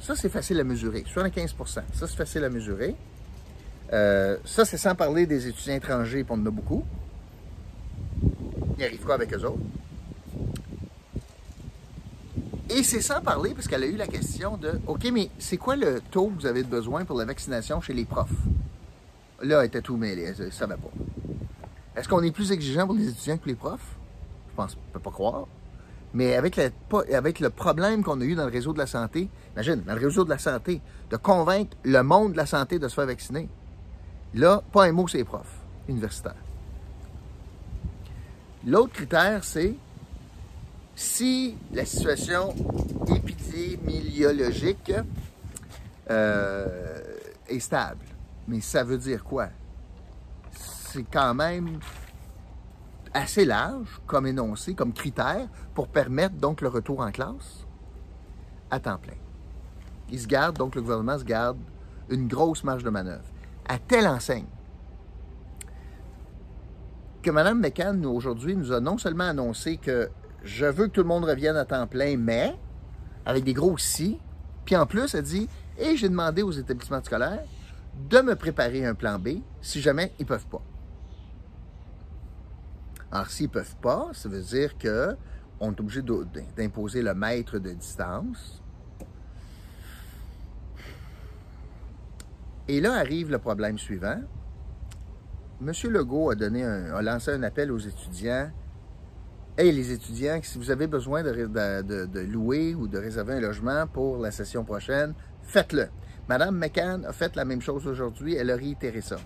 ça 0.00 0.16
c'est 0.16 0.30
facile 0.30 0.58
à 0.58 0.64
mesurer, 0.64 1.04
75% 1.06 1.54
Ça 1.66 1.82
c'est 1.92 2.16
facile 2.16 2.44
à 2.44 2.48
mesurer. 2.48 2.96
Euh, 3.92 4.38
ça 4.46 4.64
c'est 4.64 4.78
sans 4.78 4.94
parler 4.94 5.26
des 5.26 5.48
étudiants 5.48 5.74
étrangers, 5.74 6.24
puis 6.24 6.32
on 6.34 6.40
en 6.40 6.46
a 6.46 6.50
beaucoup. 6.50 6.82
Il 8.78 8.84
arrive 8.84 9.04
quoi 9.04 9.16
avec 9.16 9.34
eux 9.34 9.44
autres? 9.44 9.60
Et 12.70 12.82
c'est 12.82 13.02
sans 13.02 13.20
parler, 13.20 13.52
parce 13.52 13.68
qu'elle 13.68 13.82
a 13.82 13.86
eu 13.86 13.96
la 13.96 14.06
question 14.06 14.56
de 14.56 14.80
OK, 14.86 15.10
mais 15.12 15.28
c'est 15.38 15.58
quoi 15.58 15.76
le 15.76 16.00
taux 16.10 16.28
que 16.28 16.40
vous 16.40 16.46
avez 16.46 16.62
besoin 16.62 17.04
pour 17.04 17.18
la 17.18 17.26
vaccination 17.26 17.82
chez 17.82 17.92
les 17.92 18.06
profs? 18.06 18.30
Là, 19.42 19.60
elle 19.60 19.66
était 19.66 19.82
tout 19.82 19.98
mêlée, 19.98 20.32
elle 20.38 20.46
ne 20.46 20.50
savait 20.50 20.76
pas. 20.76 22.00
Est-ce 22.00 22.08
qu'on 22.08 22.22
est 22.22 22.32
plus 22.32 22.50
exigeant 22.50 22.86
pour 22.86 22.96
les 22.96 23.10
étudiants 23.10 23.36
que 23.36 23.46
les 23.46 23.56
profs? 23.56 23.94
Je 24.48 24.56
pense, 24.56 24.74
ne 24.74 24.92
peut 24.94 25.00
pas 25.00 25.10
croire. 25.10 25.46
Mais 26.14 26.36
avec, 26.36 26.56
le 26.56 27.50
problème 27.50 28.04
qu'on 28.04 28.20
a 28.20 28.24
eu 28.24 28.36
dans 28.36 28.46
le 28.46 28.52
réseau 28.52 28.72
de 28.72 28.78
la 28.78 28.86
santé, 28.86 29.28
imagine, 29.54 29.82
dans 29.82 29.94
le 29.94 30.00
réseau 30.00 30.24
de 30.24 30.30
la 30.30 30.38
santé, 30.38 30.80
de 31.10 31.16
convaincre 31.16 31.76
le 31.82 32.02
monde 32.02 32.32
de 32.32 32.36
la 32.36 32.46
santé 32.46 32.78
de 32.78 32.86
se 32.86 32.94
faire 32.94 33.06
vacciner. 33.06 33.48
Là, 34.34 34.62
pas 34.72 34.84
un 34.84 34.92
mot, 34.92 35.08
c'est 35.08 35.18
les 35.18 35.24
profs 35.24 35.58
universitaires. 35.88 36.36
L'autre 38.64 38.92
critère, 38.92 39.42
c'est 39.42 39.74
si 40.94 41.56
la 41.72 41.84
situation 41.84 42.54
épidémiologique 43.08 44.92
euh, 46.10 47.02
est 47.48 47.58
stable. 47.58 48.06
Mais 48.46 48.60
ça 48.60 48.84
veut 48.84 48.98
dire 48.98 49.24
quoi? 49.24 49.48
C'est 50.92 51.04
quand 51.10 51.34
même 51.34 51.80
assez 53.14 53.44
large 53.44 54.00
comme 54.06 54.26
énoncé, 54.26 54.74
comme 54.74 54.92
critère 54.92 55.48
pour 55.74 55.88
permettre 55.88 56.34
donc 56.34 56.60
le 56.60 56.68
retour 56.68 57.00
en 57.00 57.10
classe 57.10 57.66
à 58.70 58.80
temps 58.80 58.98
plein. 58.98 59.14
Il 60.10 60.20
se 60.20 60.26
garde, 60.26 60.58
donc 60.58 60.74
le 60.74 60.82
gouvernement 60.82 61.18
se 61.18 61.24
garde 61.24 61.58
une 62.10 62.28
grosse 62.28 62.64
marge 62.64 62.82
de 62.82 62.90
manœuvre. 62.90 63.24
À 63.66 63.78
telle 63.78 64.06
enseigne 64.06 64.46
que 67.22 67.30
Mme 67.30 67.58
McCann, 67.58 68.04
aujourd'hui, 68.04 68.54
nous 68.54 68.72
a 68.72 68.80
non 68.80 68.98
seulement 68.98 69.24
annoncé 69.24 69.78
que 69.78 70.10
je 70.42 70.66
veux 70.66 70.88
que 70.88 70.92
tout 70.92 71.00
le 71.00 71.08
monde 71.08 71.24
revienne 71.24 71.56
à 71.56 71.64
temps 71.64 71.86
plein, 71.86 72.18
mais 72.18 72.54
avec 73.24 73.44
des 73.44 73.54
gros 73.54 73.78
si. 73.78 74.20
Puis 74.66 74.76
en 74.76 74.84
plus, 74.84 75.14
elle 75.14 75.22
dit, 75.22 75.48
et 75.78 75.96
j'ai 75.96 76.10
demandé 76.10 76.42
aux 76.42 76.52
établissements 76.52 77.02
scolaires 77.02 77.44
de 78.10 78.20
me 78.20 78.34
préparer 78.34 78.84
un 78.84 78.94
plan 78.94 79.18
B 79.18 79.38
si 79.62 79.80
jamais 79.80 80.12
ils 80.18 80.24
ne 80.24 80.28
peuvent 80.28 80.46
pas. 80.46 80.60
Alors, 83.12 83.28
s'ils 83.30 83.46
ne 83.46 83.52
peuvent 83.52 83.76
pas, 83.76 84.08
ça 84.12 84.28
veut 84.28 84.42
dire 84.42 84.76
que 84.78 85.16
on 85.60 85.72
est 85.72 85.80
obligé 85.80 86.02
d'imposer 86.56 87.02
le 87.02 87.14
mètre 87.14 87.58
de 87.58 87.70
distance. 87.70 88.62
Et 92.66 92.80
là 92.80 92.94
arrive 92.94 93.30
le 93.30 93.38
problème 93.38 93.78
suivant. 93.78 94.20
M. 95.60 95.72
Legault 95.90 96.30
a, 96.30 96.34
donné 96.34 96.64
a 96.64 97.00
lancé 97.02 97.30
un 97.30 97.42
appel 97.42 97.70
aux 97.70 97.78
étudiants. 97.78 98.50
Hey, 99.56 99.70
les 99.70 99.92
étudiants, 99.92 100.40
si 100.42 100.58
vous 100.58 100.70
avez 100.70 100.86
besoin 100.86 101.22
de, 101.22 102.20
louer 102.20 102.74
ou 102.74 102.88
de 102.88 102.98
réserver 102.98 103.34
un 103.34 103.40
logement 103.40 103.86
pour 103.86 104.18
la 104.18 104.30
session 104.30 104.64
prochaine, 104.64 105.14
faites-le. 105.42 105.88
Madame 106.28 106.56
McCann 106.56 107.04
a 107.04 107.12
fait 107.12 107.36
la 107.36 107.44
même 107.44 107.60
chose 107.60 107.86
aujourd'hui, 107.86 108.34
elle 108.34 108.50
a 108.50 108.56
réitéré 108.56 109.00
ça. 109.00 109.16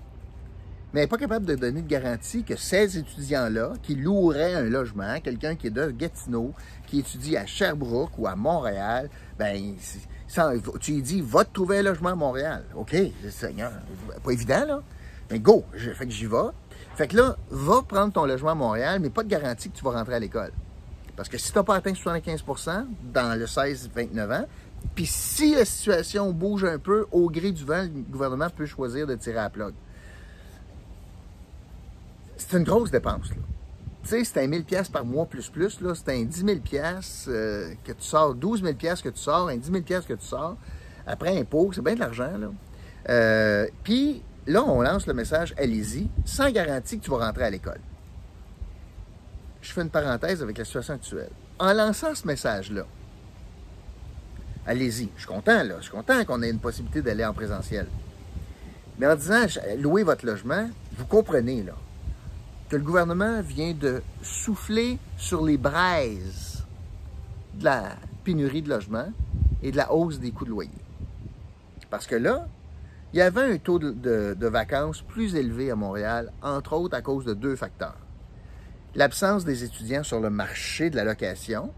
Mais 0.94 1.02
n'est 1.02 1.06
pas 1.06 1.18
capable 1.18 1.44
de 1.44 1.54
donner 1.54 1.82
de 1.82 1.88
garantie 1.88 2.44
que 2.44 2.56
ces 2.56 2.96
étudiants-là, 2.96 3.74
qui 3.82 3.94
loueraient 3.94 4.54
un 4.54 4.62
logement, 4.62 5.20
quelqu'un 5.20 5.54
qui 5.54 5.66
est 5.66 5.70
de 5.70 5.90
Gatineau, 5.90 6.54
qui 6.86 7.00
étudie 7.00 7.36
à 7.36 7.44
Sherbrooke 7.44 8.12
ou 8.16 8.26
à 8.26 8.34
Montréal, 8.36 9.10
ben, 9.38 9.74
tu 10.80 10.92
lui 10.92 11.02
dis, 11.02 11.20
va 11.20 11.44
te 11.44 11.52
trouver 11.52 11.78
un 11.78 11.82
logement 11.82 12.10
à 12.10 12.14
Montréal. 12.14 12.64
OK, 12.74 12.96
Seigneur, 13.30 13.72
pas 14.24 14.30
évident, 14.30 14.64
là. 14.66 14.82
Mais 15.30 15.38
go, 15.38 15.64
fait 15.74 16.06
que 16.06 16.10
j'y 16.10 16.26
vais. 16.26 16.36
Fait 16.96 17.06
que 17.06 17.16
là, 17.16 17.36
va 17.50 17.82
prendre 17.82 18.12
ton 18.12 18.24
logement 18.24 18.52
à 18.52 18.54
Montréal, 18.54 18.98
mais 19.00 19.10
pas 19.10 19.22
de 19.22 19.28
garantie 19.28 19.70
que 19.70 19.76
tu 19.76 19.84
vas 19.84 19.90
rentrer 19.90 20.14
à 20.14 20.18
l'école. 20.18 20.52
Parce 21.16 21.28
que 21.28 21.36
si 21.36 21.52
tu 21.52 21.58
n'as 21.58 21.64
pas 21.64 21.74
atteint 21.74 21.92
75% 21.92 22.86
dans 23.12 23.38
le 23.38 23.44
16-29 23.44 24.40
ans, 24.40 24.46
puis 24.94 25.04
si 25.04 25.54
la 25.54 25.64
situation 25.64 26.32
bouge 26.32 26.64
un 26.64 26.78
peu, 26.78 27.06
au 27.12 27.28
gré 27.28 27.52
du 27.52 27.64
vent, 27.64 27.82
le 27.82 28.02
gouvernement 28.10 28.48
peut 28.48 28.66
choisir 28.66 29.06
de 29.06 29.16
tirer 29.16 29.38
à 29.38 29.42
la 29.42 29.50
plug. 29.50 29.74
C'est 32.38 32.56
une 32.56 32.64
grosse 32.64 32.90
dépense. 32.90 33.28
Tu 33.28 34.08
sais, 34.08 34.24
c'est 34.24 34.42
un 34.42 34.46
1000 34.46 34.64
pièces 34.64 34.88
par 34.88 35.04
mois 35.04 35.26
plus 35.26 35.50
plus. 35.50 35.80
Là, 35.80 35.94
c'est 35.94 36.10
un 36.12 36.22
10 36.22 36.44
000 36.44 36.60
pièces 36.60 37.24
que 37.26 37.92
tu 37.92 38.02
sors, 38.04 38.34
12 38.34 38.62
000 38.62 38.74
pièces 38.74 39.02
que 39.02 39.10
tu 39.10 39.18
sors, 39.20 39.48
un 39.48 39.56
10 39.56 39.70
000 39.70 39.82
pièces 39.82 40.06
que 40.06 40.14
tu 40.14 40.24
sors. 40.24 40.56
Après 41.06 41.36
impôt, 41.38 41.70
c'est 41.74 41.82
bien 41.82 41.94
de 41.94 42.00
l'argent. 42.00 42.36
Là. 42.38 42.48
Euh, 43.08 43.66
puis 43.82 44.22
là, 44.46 44.62
on 44.64 44.82
lance 44.82 45.06
le 45.06 45.14
message 45.14 45.54
allez-y, 45.56 46.08
sans 46.24 46.50
garantie 46.50 46.98
que 46.98 47.04
tu 47.04 47.10
vas 47.10 47.26
rentrer 47.26 47.44
à 47.44 47.50
l'école. 47.50 47.80
Je 49.60 49.72
fais 49.72 49.82
une 49.82 49.90
parenthèse 49.90 50.42
avec 50.42 50.58
la 50.58 50.64
situation 50.64 50.94
actuelle. 50.94 51.30
En 51.58 51.72
lançant 51.72 52.14
ce 52.14 52.26
message-là, 52.26 52.84
allez-y. 54.66 55.08
Je 55.16 55.20
suis 55.20 55.28
content, 55.28 55.62
là. 55.64 55.76
Je 55.78 55.84
suis 55.84 55.92
content 55.92 56.24
qu'on 56.24 56.42
ait 56.42 56.50
une 56.50 56.60
possibilité 56.60 57.02
d'aller 57.02 57.24
en 57.24 57.34
présentiel. 57.34 57.86
Mais 58.98 59.06
en 59.06 59.16
disant 59.16 59.46
louez 59.78 60.02
votre 60.02 60.24
logement, 60.24 60.68
vous 60.96 61.06
comprenez, 61.06 61.62
là, 61.62 61.74
que 62.68 62.76
le 62.76 62.82
gouvernement 62.82 63.40
vient 63.40 63.72
de 63.72 64.02
souffler 64.22 64.98
sur 65.16 65.44
les 65.44 65.56
braises 65.56 66.66
de 67.54 67.64
la 67.64 67.96
pénurie 68.24 68.62
de 68.62 68.68
logement 68.68 69.10
et 69.62 69.72
de 69.72 69.76
la 69.76 69.92
hausse 69.92 70.18
des 70.18 70.30
coûts 70.30 70.44
de 70.44 70.50
loyer. 70.50 70.70
Parce 71.90 72.06
que 72.06 72.14
là, 72.14 72.46
il 73.12 73.18
y 73.18 73.22
avait 73.22 73.54
un 73.54 73.56
taux 73.56 73.78
de, 73.78 73.92
de 74.34 74.46
vacances 74.46 75.00
plus 75.00 75.34
élevé 75.34 75.70
à 75.70 75.76
Montréal, 75.76 76.30
entre 76.42 76.74
autres 76.74 76.96
à 76.96 77.00
cause 77.00 77.24
de 77.24 77.32
deux 77.32 77.56
facteurs. 77.56 77.96
L'absence 78.94 79.44
des 79.44 79.64
étudiants 79.64 80.02
sur 80.02 80.20
le 80.20 80.28
marché 80.28 80.90
de 80.90 80.96
la 80.96 81.04
location, 81.04 81.72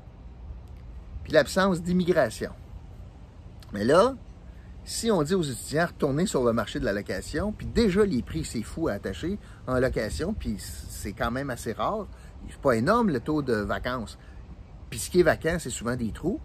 puis 1.23 1.33
l'absence 1.33 1.83
d'immigration. 1.83 2.51
Mais 3.73 3.85
là, 3.85 4.15
si 4.85 5.11
on 5.11 5.23
dit 5.23 5.35
aux 5.35 5.43
étudiants 5.43 5.87
retourner 5.87 6.27
sur 6.27 6.45
le 6.45 6.53
marché 6.53 6.81
de 6.81 6.85
la 6.85 6.93
location, 6.93 7.53
puis 7.53 7.67
déjà 7.67 8.05
les 8.05 8.23
prix, 8.23 8.45
c'est 8.45 8.63
fou 8.63 8.89
à 8.89 8.93
attacher 8.93 9.39
en 9.67 9.79
location, 9.79 10.35
puis 10.35 10.57
c'est 10.59 11.13
quand 11.13 11.31
même 11.31 11.51
assez 11.51 11.73
rare. 11.73 12.07
C'est 12.49 12.61
pas 12.61 12.77
énorme 12.77 13.11
le 13.11 13.21
taux 13.21 13.43
de 13.43 13.55
vacances. 13.55 14.19
Puis 14.89 14.99
ce 14.99 15.11
qui 15.11 15.21
est 15.21 15.25
vacant, 15.25 15.57
c'est 15.59 15.71
souvent 15.71 15.97
des 15.97 16.11
trous, 16.11 16.41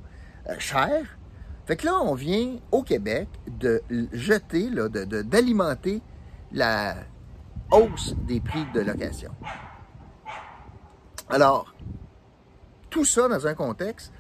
euh, 0.50 0.56
chers. 0.60 1.18
Fait 1.66 1.76
que 1.76 1.86
là, 1.86 2.00
on 2.02 2.14
vient 2.14 2.58
au 2.72 2.84
Québec 2.84 3.28
de 3.48 3.82
jeter, 4.14 4.70
d'alimenter 4.70 6.02
la 6.52 6.96
hausse 7.72 8.16
des 8.28 8.40
prix 8.40 8.66
de 8.74 8.82
location. 8.82 9.32
Alors, 11.30 11.74
tout 12.92 13.06
ça 13.06 13.28
dans 13.28 13.48
un 13.48 13.56
contexte 13.56 14.14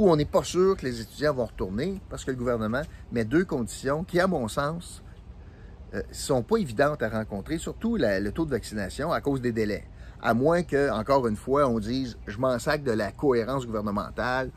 où 0.00 0.10
on 0.10 0.16
n'est 0.16 0.24
pas 0.24 0.42
sûr 0.44 0.78
que 0.78 0.86
les 0.86 1.02
étudiants 1.02 1.34
vont 1.34 1.44
retourner 1.44 2.00
parce 2.08 2.24
que 2.24 2.30
le 2.30 2.36
gouvernement 2.38 2.80
met 3.12 3.26
deux 3.26 3.44
conditions 3.44 4.02
qui, 4.02 4.18
à 4.18 4.26
mon 4.26 4.48
sens, 4.48 5.02
ne 5.92 5.98
euh, 5.98 6.02
sont 6.10 6.42
pas 6.42 6.56
évidentes 6.56 7.02
à 7.02 7.10
rencontrer, 7.10 7.58
surtout 7.58 7.98
le 7.98 8.30
taux 8.30 8.46
de 8.46 8.50
vaccination 8.50 9.12
à 9.12 9.20
cause 9.20 9.42
des 9.42 9.52
délais. 9.52 9.84
À 10.22 10.32
moins 10.32 10.62
que, 10.62 10.90
encore 10.90 11.28
une 11.28 11.36
fois, 11.36 11.68
on 11.68 11.78
dise 11.78 12.16
je 12.26 12.38
m'en 12.38 12.58
sac 12.58 12.82
de 12.82 12.92
la 12.92 13.12
cohérence 13.12 13.66
gouvernementale, 13.66 14.50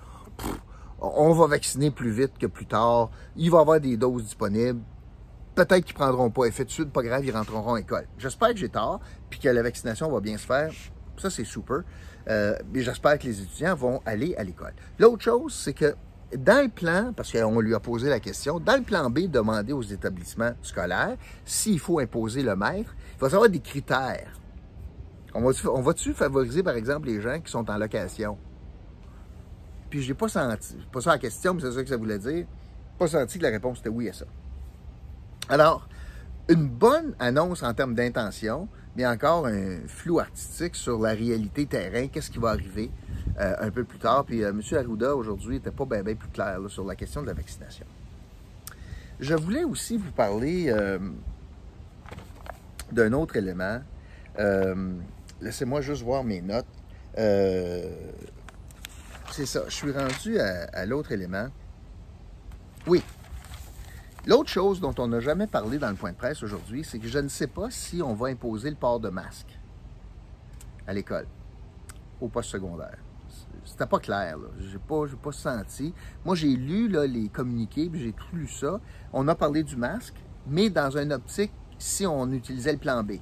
on 1.01 1.33
va 1.33 1.47
vacciner 1.47 1.91
plus 1.91 2.11
vite 2.11 2.37
que 2.39 2.47
plus 2.47 2.65
tard, 2.65 3.11
il 3.35 3.51
va 3.51 3.57
y 3.57 3.61
avoir 3.61 3.81
des 3.81 3.97
doses 3.97 4.23
disponibles. 4.23 4.79
Peut-être 5.55 5.83
qu'ils 5.83 5.95
ne 5.95 5.99
prendront 5.99 6.29
pas 6.29 6.45
effet 6.45 6.63
de 6.63 6.71
suite, 6.71 6.89
pas 6.93 7.03
grave, 7.03 7.25
ils 7.25 7.35
rentreront 7.35 7.73
à 7.73 7.79
l'école. 7.79 8.07
J'espère 8.17 8.51
que 8.51 8.57
j'ai 8.57 8.69
tort, 8.69 9.01
puis 9.29 9.41
que 9.41 9.49
la 9.49 9.61
vaccination 9.61 10.09
va 10.09 10.21
bien 10.21 10.37
se 10.37 10.45
faire. 10.45 10.71
Ça, 11.17 11.29
c'est 11.29 11.43
super. 11.43 11.81
Euh, 12.29 12.57
j'espère 12.73 13.19
que 13.19 13.25
les 13.25 13.41
étudiants 13.41 13.75
vont 13.75 14.01
aller 14.05 14.35
à 14.35 14.43
l'école. 14.43 14.73
L'autre 14.99 15.23
chose, 15.23 15.53
c'est 15.53 15.73
que 15.73 15.95
dans 16.37 16.63
le 16.63 16.69
plan, 16.69 17.13
parce 17.15 17.31
qu'on 17.31 17.59
lui 17.59 17.75
a 17.75 17.79
posé 17.79 18.09
la 18.09 18.19
question, 18.19 18.59
dans 18.59 18.75
le 18.75 18.83
plan 18.83 19.09
B, 19.09 19.29
demander 19.29 19.73
aux 19.73 19.83
établissements 19.83 20.53
scolaires 20.61 21.17
s'il 21.45 21.79
faut 21.79 21.99
imposer 21.99 22.41
le 22.41 22.55
maître, 22.55 22.95
il 23.15 23.19
va 23.19 23.27
y 23.27 23.33
avoir 23.33 23.49
des 23.49 23.59
critères. 23.59 24.39
On 25.35 25.81
va-tu 25.81 26.13
favoriser, 26.13 26.63
par 26.63 26.75
exemple, 26.75 27.07
les 27.07 27.21
gens 27.21 27.39
qui 27.39 27.51
sont 27.51 27.69
en 27.69 27.77
location? 27.77 28.37
Puis 29.89 30.01
je 30.01 30.09
n'ai 30.09 30.13
pas 30.13 30.27
senti, 30.27 30.77
pas 30.91 31.01
ça 31.01 31.11
la 31.11 31.17
question, 31.17 31.53
mais 31.53 31.61
c'est 31.61 31.71
ça 31.71 31.83
que 31.83 31.89
ça 31.89 31.97
voulait 31.97 32.19
dire, 32.19 32.45
pas 32.97 33.07
senti 33.07 33.37
que 33.37 33.43
la 33.43 33.49
réponse 33.49 33.79
était 33.79 33.89
oui 33.89 34.09
à 34.09 34.13
ça. 34.13 34.25
Alors, 35.49 35.87
une 36.49 36.67
bonne 36.67 37.15
annonce 37.19 37.63
en 37.63 37.73
termes 37.73 37.95
d'intention, 37.95 38.67
mais 38.95 39.05
encore 39.05 39.47
un 39.47 39.79
flou 39.87 40.19
artistique 40.19 40.75
sur 40.75 40.99
la 40.99 41.11
réalité 41.11 41.65
terrain, 41.65 42.07
qu'est-ce 42.07 42.29
qui 42.29 42.37
va 42.37 42.49
arriver 42.49 42.91
euh, 43.39 43.55
un 43.59 43.71
peu 43.71 43.83
plus 43.83 43.97
tard? 43.97 44.25
Puis 44.25 44.43
euh, 44.43 44.49
M. 44.49 44.61
Arruda, 44.77 45.15
aujourd'hui, 45.15 45.55
n'était 45.55 45.71
pas 45.71 45.85
bien 45.85 46.03
plus 46.03 46.29
clair 46.29 46.59
sur 46.67 46.85
la 46.85 46.95
question 46.95 47.21
de 47.21 47.27
la 47.27 47.33
vaccination. 47.33 47.85
Je 49.19 49.35
voulais 49.35 49.63
aussi 49.63 49.97
vous 49.97 50.11
parler 50.11 50.65
euh, 50.69 50.99
d'un 52.91 53.13
autre 53.13 53.35
élément. 53.35 53.81
Laissez-moi 55.41 55.81
juste 55.81 56.03
voir 56.03 56.23
mes 56.23 56.41
notes. 56.41 56.65
C'est 57.15 57.89
ça, 59.45 59.63
je 59.67 59.73
suis 59.73 59.91
rendu 59.91 60.39
à 60.39 60.85
l'autre 60.85 61.11
élément. 61.11 61.47
Oui, 62.85 63.01
L'autre 64.25 64.49
chose 64.49 64.79
dont 64.79 64.95
on 64.99 65.07
n'a 65.09 65.19
jamais 65.19 65.47
parlé 65.47 65.77
dans 65.77 65.89
le 65.89 65.95
point 65.95 66.13
de 66.13 66.17
presse 66.17 66.43
aujourd'hui, 66.43 66.85
c'est 66.85 66.97
que 66.97 67.07
je 67.07 67.19
ne 67.19 67.27
sais 67.27 67.47
pas 67.47 67.69
si 67.69 68.01
on 68.01 68.13
va 68.13 68.27
imposer 68.27 68.69
le 68.69 68.77
port 68.77 69.01
de 69.01 69.09
masque 69.09 69.59
à 70.87 70.93
l'école, 70.93 71.27
au 72.21 72.29
poste 72.29 72.49
secondaire. 72.49 72.97
C'était 73.65 73.85
pas 73.85 73.99
clair, 73.99 74.37
Je 74.59 74.73
n'ai 74.73 74.79
pas, 74.79 75.05
pas 75.21 75.31
senti. 75.33 75.93
Moi, 76.23 76.35
j'ai 76.35 76.55
lu 76.55 76.87
les 76.87 77.27
communiqués, 77.27 77.89
puis 77.89 78.01
j'ai 78.01 78.13
tout 78.13 78.33
lu 78.35 78.47
ça. 78.47 78.79
On 79.11 79.27
a 79.27 79.35
parlé 79.35 79.61
du 79.61 79.75
masque, 79.75 80.15
mais 80.47 80.69
dans 80.69 80.97
une 80.97 81.11
optique, 81.11 81.51
si 81.77 82.05
on 82.05 82.31
utilisait 82.31 82.71
le 82.71 82.77
plan 82.77 83.03
B. 83.03 83.13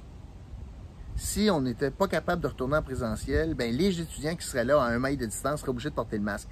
Si 1.16 1.50
on 1.50 1.60
n'était 1.60 1.90
pas 1.90 2.06
capable 2.06 2.42
de 2.42 2.46
retourner 2.46 2.76
en 2.76 2.82
présentiel, 2.82 3.54
ben 3.54 3.74
les 3.74 4.00
étudiants 4.00 4.36
qui 4.36 4.46
seraient 4.46 4.64
là 4.64 4.80
à 4.80 4.86
un 4.86 5.00
mètre 5.00 5.20
de 5.20 5.26
distance 5.26 5.60
seraient 5.60 5.70
obligés 5.70 5.90
de 5.90 5.94
porter 5.94 6.16
le 6.16 6.22
masque, 6.22 6.48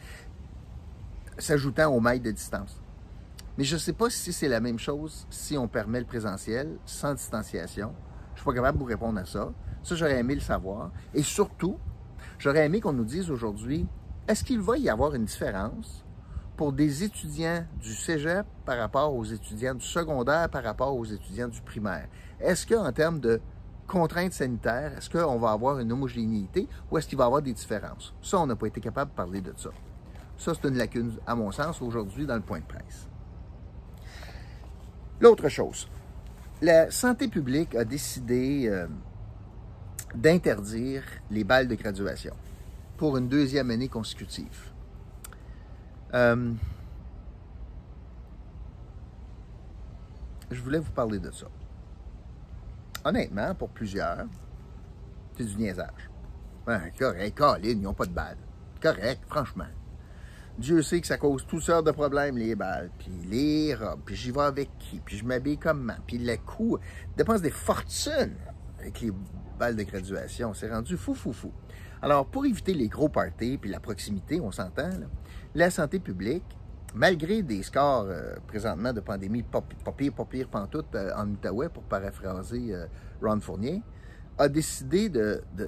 s'ajoutant 1.39 1.95
au 1.95 2.01
mètre 2.01 2.25
de 2.25 2.33
distance. 2.33 2.80
Mais 3.61 3.67
je 3.67 3.75
ne 3.75 3.79
sais 3.79 3.93
pas 3.93 4.09
si 4.09 4.33
c'est 4.33 4.49
la 4.49 4.59
même 4.59 4.79
chose 4.79 5.27
si 5.29 5.59
on 5.59 5.69
permet 5.69 6.01
le 6.01 6.07
présentiel 6.07 6.79
sans 6.87 7.13
distanciation. 7.13 7.93
Je 8.29 8.31
ne 8.33 8.37
suis 8.37 8.45
pas 8.47 8.55
capable 8.55 8.79
de 8.79 8.83
vous 8.83 8.89
répondre 8.89 9.21
à 9.21 9.27
ça. 9.27 9.53
Ça, 9.83 9.97
j'aurais 9.97 10.19
aimé 10.19 10.35
le 10.35 10.41
savoir. 10.41 10.93
Et 11.13 11.23
surtout, 11.23 11.77
j'aurais 12.39 12.65
aimé 12.65 12.81
qu'on 12.81 12.95
nous 12.95 13.05
dise 13.05 13.31
aujourd'hui, 13.31 13.87
est-ce 14.27 14.45
qu'il 14.45 14.61
va 14.61 14.79
y 14.79 14.89
avoir 14.89 15.15
une 15.15 15.27
différence 15.27 16.07
pour 16.57 16.73
des 16.73 17.05
étudiants 17.05 17.67
du 17.79 17.93
cégep 17.93 18.47
par 18.65 18.79
rapport 18.79 19.15
aux 19.15 19.25
étudiants 19.25 19.75
du 19.75 19.85
secondaire 19.85 20.49
par 20.49 20.65
rapport 20.65 20.97
aux 20.97 21.05
étudiants 21.05 21.49
du 21.49 21.61
primaire? 21.61 22.09
Est-ce 22.41 22.67
qu'en 22.67 22.91
termes 22.93 23.21
de 23.21 23.43
contraintes 23.87 24.33
sanitaires, 24.33 24.97
est-ce 24.97 25.11
qu'on 25.11 25.39
va 25.39 25.51
avoir 25.51 25.81
une 25.81 25.93
homogénéité 25.93 26.67
ou 26.91 26.97
est-ce 26.97 27.07
qu'il 27.07 27.19
va 27.19 27.25
y 27.25 27.27
avoir 27.27 27.43
des 27.43 27.53
différences? 27.53 28.15
Ça, 28.23 28.39
on 28.39 28.47
n'a 28.47 28.57
pas 28.57 28.69
été 28.69 28.81
capable 28.81 29.11
de 29.11 29.17
parler 29.17 29.43
de 29.43 29.53
ça. 29.55 29.69
Ça, 30.39 30.55
c'est 30.55 30.67
une 30.67 30.79
lacune, 30.79 31.13
à 31.27 31.35
mon 31.35 31.53
sens, 31.53 31.83
aujourd'hui 31.83 32.25
dans 32.25 32.37
le 32.37 32.41
point 32.41 32.61
de 32.61 32.65
presse. 32.65 33.11
L'autre 35.21 35.51
chose, 35.51 35.87
la 36.63 36.91
santé 36.91 37.29
publique 37.29 37.75
a 37.75 37.85
décidé 37.85 38.67
euh, 38.69 38.87
d'interdire 40.15 41.03
les 41.31 41.45
balles 41.45 41.69
de 41.69 41.75
graduation 41.75 42.35
pour 42.97 43.19
une 43.19 43.29
deuxième 43.29 43.71
année 43.71 43.89
consécutive. 43.89 44.73
Euh, 46.15 46.55
je 50.51 50.63
voulais 50.63 50.79
vous 50.79 50.93
parler 50.93 51.19
de 51.19 51.31
ça. 51.31 51.47
Honnêtement, 53.05 53.55
pour 53.55 53.69
plusieurs, 53.69 54.25
c'est 55.37 55.45
du 55.45 55.57
niaisage. 55.57 56.11
Un 56.67 56.91
correct, 56.91 57.43
ils 57.63 57.81
n'ont 57.81 57.95
pas 57.95 58.07
de 58.07 58.13
balles. 58.13 58.39
Correct, 58.81 59.23
franchement. 59.29 59.65
Dieu 60.59 60.83
sait 60.83 61.01
que 61.01 61.07
ça 61.07 61.17
cause 61.17 61.47
toutes 61.47 61.63
sortes 61.63 61.87
de 61.87 61.91
problèmes, 61.91 62.37
les 62.37 62.55
balles, 62.55 62.91
puis 62.99 63.11
les 63.29 63.75
robes, 63.75 64.01
puis 64.05 64.15
j'y 64.15 64.31
vais 64.31 64.43
avec 64.43 64.71
qui, 64.79 65.01
puis 65.01 65.17
je 65.17 65.25
m'habille 65.25 65.59
comment, 65.59 65.97
puis 66.07 66.19
le 66.19 66.37
coût, 66.37 66.79
dépense 67.17 67.41
des 67.41 67.51
fortunes 67.51 68.37
avec 68.79 69.01
les 69.01 69.13
balles 69.59 69.77
de 69.77 69.83
graduation. 69.83 70.53
C'est 70.55 70.71
rendu 70.71 70.97
fou, 70.97 71.15
fou, 71.15 71.33
fou. 71.33 71.53
Alors, 72.03 72.27
pour 72.27 72.47
éviter 72.47 72.73
les 72.73 72.89
gros 72.89 73.09
parties, 73.09 73.59
puis 73.59 73.71
la 73.71 73.81
proximité, 73.81 74.41
on 74.41 74.51
s'entend, 74.51 74.91
la 75.55 75.71
santé 75.71 76.01
publique, 76.01 76.45
malgré 76.95 77.43
des 77.43 77.63
scores 77.63 78.07
euh, 78.09 78.35
présentement 78.47 78.93
de 78.93 79.01
pandémie 79.01 79.43
pas, 79.43 79.63
pire, 79.97 80.13
pas 80.13 80.25
pire 80.25 80.49
pantoute 80.49 80.95
euh, 80.95 81.11
en 81.17 81.29
Outaouais, 81.29 81.69
pour 81.69 81.83
paraphraser 81.83 82.75
euh, 82.75 82.87
Ron 83.23 83.41
Fournier, 83.41 83.83
a 84.41 84.49
décidé 84.49 85.11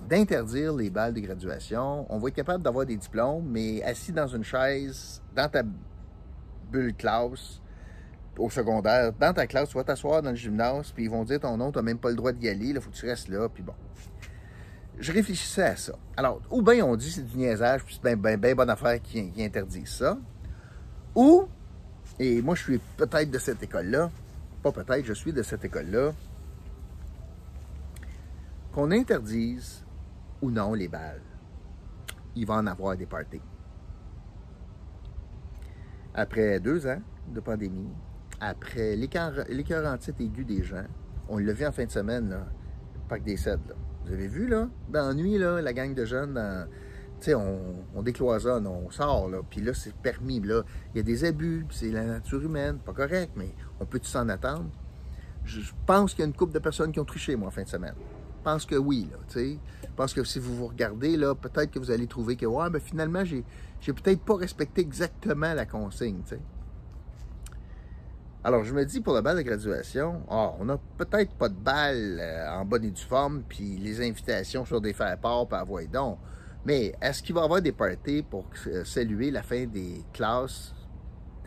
d'interdire 0.08 0.72
les 0.72 0.88
balles 0.88 1.12
de 1.12 1.20
graduation. 1.20 2.06
On 2.08 2.18
va 2.18 2.28
être 2.28 2.34
capable 2.34 2.64
d'avoir 2.64 2.86
des 2.86 2.96
diplômes, 2.96 3.44
mais 3.46 3.82
assis 3.82 4.12
dans 4.12 4.26
une 4.26 4.44
chaise, 4.44 5.20
dans 5.36 5.46
ta 5.46 5.62
bulle 6.70 6.94
classe, 6.94 7.60
au 8.38 8.48
secondaire, 8.48 9.12
dans 9.12 9.34
ta 9.34 9.46
classe, 9.46 9.68
tu 9.68 9.76
vas 9.76 9.84
t'asseoir 9.84 10.22
dans 10.22 10.30
le 10.30 10.36
gymnase, 10.36 10.90
puis 10.90 11.04
ils 11.04 11.10
vont 11.10 11.22
dire 11.22 11.38
ton 11.38 11.54
nom, 11.58 11.70
tu 11.70 11.78
n'as 11.78 11.82
même 11.82 11.98
pas 11.98 12.08
le 12.08 12.16
droit 12.16 12.32
d'y 12.32 12.48
aller, 12.48 12.68
il 12.68 12.80
faut 12.80 12.88
que 12.88 12.96
tu 12.96 13.06
restes 13.06 13.28
là, 13.28 13.46
puis 13.46 13.62
bon. 13.62 13.74
Je 14.98 15.12
réfléchissais 15.12 15.64
à 15.64 15.76
ça. 15.76 15.92
Alors, 16.16 16.40
ou 16.50 16.62
bien 16.62 16.82
on 16.82 16.96
dit 16.96 17.10
c'est 17.10 17.26
du 17.26 17.36
niaisage, 17.36 17.84
puis 17.84 18.00
c'est 18.02 18.16
bien 18.16 18.38
ben, 18.38 18.54
bonne 18.54 18.70
affaire 18.70 19.02
qui, 19.02 19.30
qui 19.32 19.44
interdit 19.44 19.84
ça, 19.84 20.16
ou, 21.14 21.46
et 22.18 22.40
moi 22.40 22.54
je 22.54 22.62
suis 22.62 22.80
peut-être 22.96 23.30
de 23.30 23.38
cette 23.38 23.62
école-là, 23.62 24.10
pas 24.62 24.72
peut-être, 24.72 25.04
je 25.04 25.12
suis 25.12 25.34
de 25.34 25.42
cette 25.42 25.62
école-là, 25.62 26.12
qu'on 28.72 28.90
interdise 28.90 29.84
ou 30.40 30.50
non 30.50 30.74
les 30.74 30.88
balles, 30.88 31.22
il 32.34 32.46
va 32.46 32.54
en 32.54 32.66
avoir 32.66 32.96
des 32.96 33.06
parties. 33.06 33.42
Après 36.14 36.58
deux 36.60 36.86
ans 36.86 37.00
de 37.32 37.40
pandémie, 37.40 37.90
après 38.40 38.96
l'écœur 38.96 39.86
en 39.86 39.96
titre 39.98 40.20
aigu 40.20 40.44
des 40.44 40.62
gens, 40.62 40.84
on 41.28 41.38
l'a 41.38 41.52
vu 41.52 41.66
en 41.66 41.72
fin 41.72 41.84
de 41.84 41.90
semaine, 41.90 42.30
là, 42.30 42.46
Parc 43.08 43.22
des 43.22 43.36
Cèdres. 43.36 43.76
Vous 44.04 44.12
avez 44.12 44.26
vu, 44.26 44.48
là, 44.48 44.68
dans 44.88 45.08
la 45.08 45.14
nuit, 45.14 45.38
là, 45.38 45.60
la 45.60 45.72
gang 45.72 45.94
de 45.94 46.04
jeunes, 46.04 46.68
on, 47.28 47.58
on 47.94 48.02
décloisonne, 48.02 48.66
on 48.66 48.90
sort, 48.90 49.30
puis 49.48 49.60
là, 49.60 49.72
c'est 49.74 49.94
permis. 49.94 50.36
Il 50.36 50.96
y 50.96 50.98
a 50.98 51.02
des 51.02 51.24
abus, 51.24 51.66
c'est 51.70 51.90
la 51.90 52.04
nature 52.04 52.42
humaine, 52.42 52.78
pas 52.78 52.92
correct, 52.92 53.32
mais 53.36 53.54
on 53.78 53.86
peut 53.86 54.00
s'en 54.02 54.28
attendre? 54.28 54.70
Je 55.44 55.72
pense 55.86 56.12
qu'il 56.12 56.20
y 56.20 56.22
a 56.22 56.26
une 56.26 56.34
couple 56.34 56.52
de 56.52 56.58
personnes 56.58 56.90
qui 56.90 57.00
ont 57.00 57.04
triché, 57.04 57.36
moi, 57.36 57.48
en 57.48 57.52
fin 57.52 57.62
de 57.62 57.68
semaine. 57.68 57.94
Pense 58.42 58.66
que 58.66 58.74
oui, 58.74 59.08
là, 59.10 59.18
tu 59.28 59.34
sais. 59.34 59.58
Je 59.82 59.94
pense 59.94 60.12
que 60.12 60.24
si 60.24 60.38
vous 60.38 60.56
vous 60.56 60.66
regardez, 60.66 61.16
là, 61.16 61.34
peut-être 61.34 61.70
que 61.70 61.78
vous 61.78 61.90
allez 61.90 62.06
trouver 62.06 62.36
que, 62.36 62.46
ouais, 62.46 62.70
ben 62.70 62.80
finalement, 62.80 63.24
j'ai, 63.24 63.44
j'ai 63.80 63.92
peut-être 63.92 64.20
pas 64.20 64.36
respecté 64.36 64.80
exactement 64.80 65.54
la 65.54 65.66
consigne, 65.66 66.22
tu 66.24 66.34
sais. 66.36 66.40
Alors, 68.44 68.64
je 68.64 68.74
me 68.74 68.84
dis, 68.84 69.00
pour 69.00 69.14
la 69.14 69.22
balle 69.22 69.36
de 69.36 69.42
graduation, 69.42 70.22
oh, 70.28 70.54
on 70.58 70.64
n'a 70.64 70.76
peut-être 70.98 71.32
pas 71.34 71.48
de 71.48 71.54
balle 71.54 72.18
euh, 72.20 72.50
en 72.50 72.64
bonne 72.64 72.84
et 72.84 72.90
due 72.90 73.02
forme, 73.02 73.42
puis 73.48 73.76
les 73.76 74.00
invitations 74.00 74.64
sur 74.64 74.80
des 74.80 74.92
faire-part, 74.92 75.46
puis 75.46 75.56
avoir 75.56 75.82
donc. 75.86 76.18
Mais 76.64 76.92
est-ce 77.00 77.22
qu'il 77.22 77.36
va 77.36 77.42
y 77.42 77.44
avoir 77.44 77.62
des 77.62 77.70
parties 77.70 78.22
pour 78.22 78.46
euh, 78.66 78.84
saluer 78.84 79.30
la 79.30 79.42
fin 79.42 79.66
des 79.66 80.04
classes? 80.12 80.74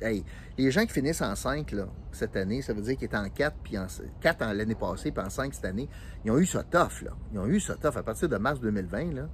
Les 0.01 0.71
gens 0.71 0.85
qui 0.85 0.93
finissent 0.93 1.21
en 1.21 1.35
5 1.35 1.71
là, 1.71 1.87
cette 2.11 2.35
année, 2.35 2.61
ça 2.61 2.73
veut 2.73 2.81
dire 2.81 2.95
qu'ils 2.97 3.05
étaient 3.05 3.17
en 3.17 3.29
4, 3.29 3.55
puis 3.63 3.77
en 3.77 3.87
4 4.21 4.53
l'année 4.53 4.75
passée, 4.75 5.11
puis 5.11 5.25
en 5.25 5.29
5 5.29 5.53
cette 5.53 5.65
année, 5.65 5.89
ils 6.23 6.31
ont 6.31 6.37
eu 6.37 6.45
ça 6.45 6.63
tough. 6.63 7.01
Là. 7.03 7.11
Ils 7.33 7.39
ont 7.39 7.47
eu 7.47 7.59
ça 7.59 7.75
tough. 7.75 7.97
À 7.97 8.03
partir 8.03 8.29
de 8.29 8.37
mars 8.37 8.59
2020, 8.59 9.13
là, 9.13 9.29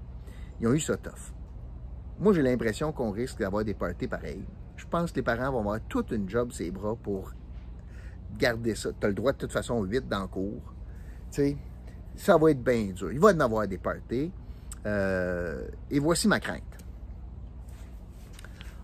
ils 0.60 0.68
ont 0.68 0.74
eu 0.74 0.80
ça 0.80 0.98
tough. 0.98 1.34
Moi, 2.20 2.34
j'ai 2.34 2.44
l'impression 2.44 2.92
qu'on 2.92 3.12
risque 3.12 3.40
d'avoir 3.40 3.64
des 3.64 3.74
parties 3.74 4.08
pareilles. 4.08 4.46
Je 4.76 4.86
pense 4.86 5.12
que 5.12 5.18
les 5.18 5.24
parents 5.24 5.52
vont 5.52 5.60
avoir 5.60 5.80
toute 5.88 6.12
une 6.12 6.30
job 6.30 6.52
ses 6.52 6.70
bras 6.70 6.96
pour 6.96 7.34
garder 8.38 8.76
ça. 8.76 8.90
Tu 9.00 9.06
as 9.06 9.10
le 9.10 9.16
droit 9.16 9.32
de 9.32 9.38
toute 9.38 9.52
façon 9.52 9.82
8 9.84 10.08
dans 10.08 10.22
le 10.22 10.28
cours. 10.28 10.74
Ça 12.16 12.38
va 12.38 12.52
être 12.52 12.64
bien 12.64 12.92
dur. 12.94 13.12
Il 13.12 13.20
va 13.20 13.32
y 13.32 13.36
en 13.36 13.40
avoir 13.40 13.68
des 13.68 13.78
parties. 13.78 14.32
Euh, 14.86 15.68
et 15.90 16.00
voici 16.00 16.28
ma 16.28 16.40
crainte. 16.40 16.64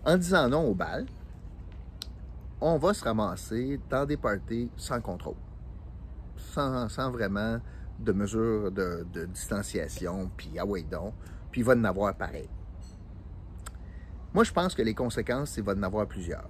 En 0.04 0.16
disant 0.16 0.48
non 0.48 0.68
au 0.68 0.74
bal, 0.74 1.06
on 2.60 2.78
va 2.78 2.94
se 2.94 3.04
ramasser 3.04 3.80
dans 3.88 4.04
des 4.04 4.16
parties 4.16 4.70
sans 4.76 5.00
contrôle, 5.00 5.36
sans, 6.36 7.10
vraiment 7.10 7.58
de 7.98 8.12
mesures 8.12 8.72
de, 8.72 9.06
distanciation, 9.26 10.30
puis 10.36 10.58
ah 10.58 10.66
ouais 10.66 10.82
donc, 10.82 11.14
puis 11.50 11.60
il 11.60 11.64
va 11.64 11.74
en 11.74 11.84
avoir 11.84 12.14
pareil. 12.14 12.48
Moi, 14.34 14.44
je 14.44 14.52
pense 14.52 14.74
que 14.74 14.82
les 14.82 14.94
conséquences, 14.94 15.56
il 15.56 15.64
va 15.64 15.72
en 15.72 15.82
avoir 15.82 16.06
plusieurs. 16.06 16.48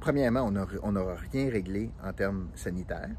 Premièrement, 0.00 0.42
on 0.82 0.92
n'aura 0.92 1.14
rien 1.32 1.50
réglé 1.50 1.90
en 2.04 2.12
termes 2.12 2.50
sanitaires. 2.54 3.10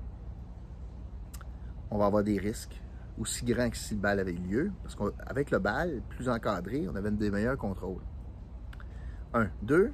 On 1.90 1.98
va 1.98 2.06
avoir 2.06 2.24
des 2.24 2.38
risques 2.38 2.80
aussi 3.20 3.46
grands 3.46 3.70
que 3.70 3.78
si 3.78 3.96
le 3.96 4.02
bal 4.02 4.20
avait 4.20 4.34
eu 4.34 4.38
lieu, 4.38 4.72
parce 4.84 4.96
qu'avec 4.96 5.52
le 5.52 5.60
bal, 5.60 6.02
plus 6.10 6.30
encadré, 6.30 6.88
on 6.88 6.96
avait 6.96 7.12
des 7.12 7.32
meilleurs 7.32 7.58
contrôles. 7.58 8.04
Un. 9.34 9.50
Deux, 9.62 9.92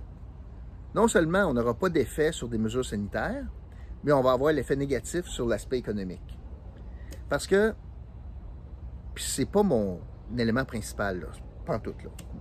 non 0.95 1.07
seulement 1.07 1.45
on 1.45 1.53
n'aura 1.53 1.73
pas 1.73 1.89
d'effet 1.89 2.31
sur 2.31 2.47
des 2.47 2.57
mesures 2.57 2.85
sanitaires, 2.85 3.45
mais 4.03 4.11
on 4.11 4.21
va 4.21 4.33
avoir 4.33 4.51
l'effet 4.53 4.75
négatif 4.75 5.25
sur 5.27 5.47
l'aspect 5.47 5.77
économique. 5.77 6.39
Parce 7.29 7.47
que, 7.47 7.73
puis 9.13 9.23
c'est 9.23 9.49
pas 9.49 9.63
mon 9.63 9.99
élément 10.37 10.65
principal, 10.65 11.27
pas 11.65 11.75
en 11.75 11.79
tout. 11.79 11.93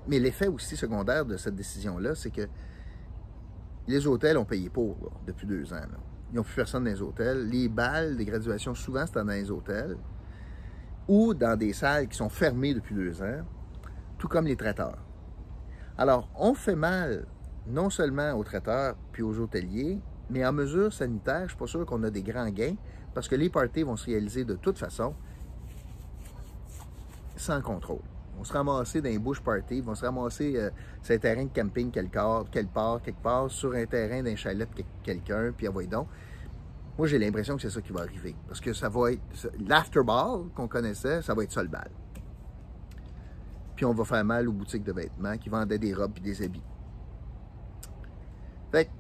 Mais 0.09 0.19
l'effet 0.19 0.49
aussi 0.49 0.77
secondaire 0.77 1.25
de 1.25 1.37
cette 1.37 1.55
décision-là, 1.55 2.15
c'est 2.15 2.31
que 2.31 2.49
les 3.87 4.07
hôtels 4.07 4.37
ont 4.37 4.45
payé 4.45 4.69
pour 4.69 4.97
depuis 5.27 5.47
deux 5.47 5.73
ans. 5.73 5.81
Ils 6.33 6.37
n'ont 6.37 6.43
plus 6.43 6.55
personne 6.55 6.85
dans 6.85 6.91
les 6.91 7.03
hôtels. 7.03 7.49
Les 7.49 7.69
balles 7.69 8.17
des 8.17 8.25
graduations, 8.25 8.75
souvent, 8.75 9.05
c'est 9.07 9.15
dans 9.15 9.25
les 9.25 9.51
hôtels 9.51 9.97
ou 11.09 11.35
dans 11.35 11.57
des 11.57 11.73
salles 11.73 12.09
qui 12.09 12.17
sont 12.17 12.29
fermées 12.29 12.75
depuis 12.75 12.95
deux 12.95 13.23
ans, 13.23 13.43
tout 14.19 14.29
comme 14.29 14.47
les 14.47 14.57
traiteurs. 14.57 14.99
Alors, 15.99 16.31
on 16.37 16.55
fait 16.55 16.77
mal 16.77 17.27
non 17.66 17.90
seulement 17.90 18.33
aux 18.33 18.44
traiteurs 18.44 18.96
puis 19.12 19.22
aux 19.22 19.38
hôteliers, 19.38 20.01
mais 20.31 20.44
en 20.44 20.53
mesure 20.53 20.92
sanitaire, 20.92 21.40
je 21.40 21.42
ne 21.42 21.48
suis 21.48 21.59
pas 21.59 21.66
sûr 21.66 21.87
qu'on 21.87 22.03
a 22.03 22.11
des 22.11 22.22
grands 22.22 22.48
gains 22.48 22.77
parce 23.14 23.29
que 23.29 23.35
les 23.35 23.51
parties 23.51 23.83
vont 23.83 23.96
se 23.96 24.07
réaliser 24.07 24.44
de 24.44 24.55
toute 24.55 24.79
façon 24.79 25.14
sans 27.37 27.61
contrôle. 27.61 28.01
On 28.38 28.44
se 28.44 28.53
ramasser 28.53 29.01
dans 29.01 29.11
les 29.11 29.18
bush 29.18 29.40
parties, 29.40 29.81
vont 29.81 29.94
se 29.94 30.05
ramasser 30.05 30.55
euh, 30.57 30.70
sur 31.03 31.14
un 31.14 31.18
terrain 31.18 31.44
de 31.44 31.51
camping 31.51 31.90
quelque 31.90 32.12
part, 32.12 32.48
quelque 32.51 32.72
part, 32.72 33.03
quelque 33.03 33.22
part, 33.22 33.51
sur 33.51 33.75
un 33.75 33.85
terrain 33.87 34.22
d'un 34.22 34.37
chalet 34.37 34.68
de 34.77 34.83
quelqu'un, 35.03 35.53
puis 35.57 35.68
envoyez 35.68 35.88
donc. 35.88 36.09
Moi, 36.98 37.07
j'ai 37.07 37.18
l'impression 37.18 37.57
que 37.57 37.62
c'est 37.62 37.70
ça 37.70 37.81
qui 37.81 37.92
va 37.92 38.01
arriver. 38.01 38.35
Parce 38.46 38.61
que 38.61 38.72
ça 38.72 38.88
va 38.88 39.12
être. 39.12 39.22
L'afterball 39.66 40.48
qu'on 40.55 40.68
connaissait, 40.68 41.22
ça 41.22 41.35
va 41.35 41.44
être 41.44 41.53
ça 41.53 41.62
le 41.62 41.68
bal. 41.68 41.90
Puis 43.77 43.85
on 43.85 43.94
va 43.94 44.05
faire 44.05 44.25
mal 44.25 44.48
aux 44.48 44.53
boutiques 44.53 44.85
de 44.85 44.92
vêtements 44.92 45.37
qui 45.38 45.48
vendaient 45.48 45.79
des 45.79 45.94
robes 45.94 46.12
et 46.18 46.20
des 46.20 46.42
habits. 46.42 46.62
Fait 48.70 48.90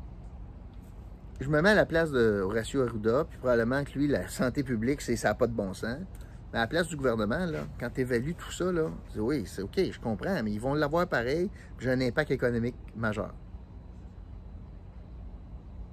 je 1.42 1.50
me 1.50 1.60
mets 1.60 1.70
à 1.70 1.74
la 1.74 1.86
place 1.86 2.10
de 2.10 2.40
Horacio 2.40 2.82
Arruda, 2.82 3.24
puis 3.28 3.38
probablement 3.38 3.84
que 3.84 3.98
lui, 3.98 4.08
la 4.08 4.28
santé 4.28 4.62
publique, 4.62 5.00
ça 5.00 5.28
n'a 5.28 5.34
pas 5.34 5.46
de 5.46 5.52
bon 5.52 5.74
sens. 5.74 5.98
Mais 6.52 6.58
à 6.58 6.62
la 6.62 6.66
place 6.66 6.88
du 6.88 6.96
gouvernement, 6.96 7.46
là, 7.46 7.60
quand 7.80 7.90
tu 7.90 8.02
évalues 8.02 8.34
tout 8.34 8.52
ça, 8.52 8.70
là, 8.70 8.88
tu 9.06 9.12
dis 9.14 9.20
oui, 9.20 9.44
c'est 9.46 9.62
OK, 9.62 9.76
je 9.76 9.98
comprends, 9.98 10.42
mais 10.42 10.52
ils 10.52 10.60
vont 10.60 10.74
l'avoir 10.74 11.06
pareil, 11.06 11.50
puis 11.76 11.86
j'ai 11.86 11.92
un 11.92 12.00
impact 12.00 12.30
économique 12.30 12.76
majeur. 12.94 13.34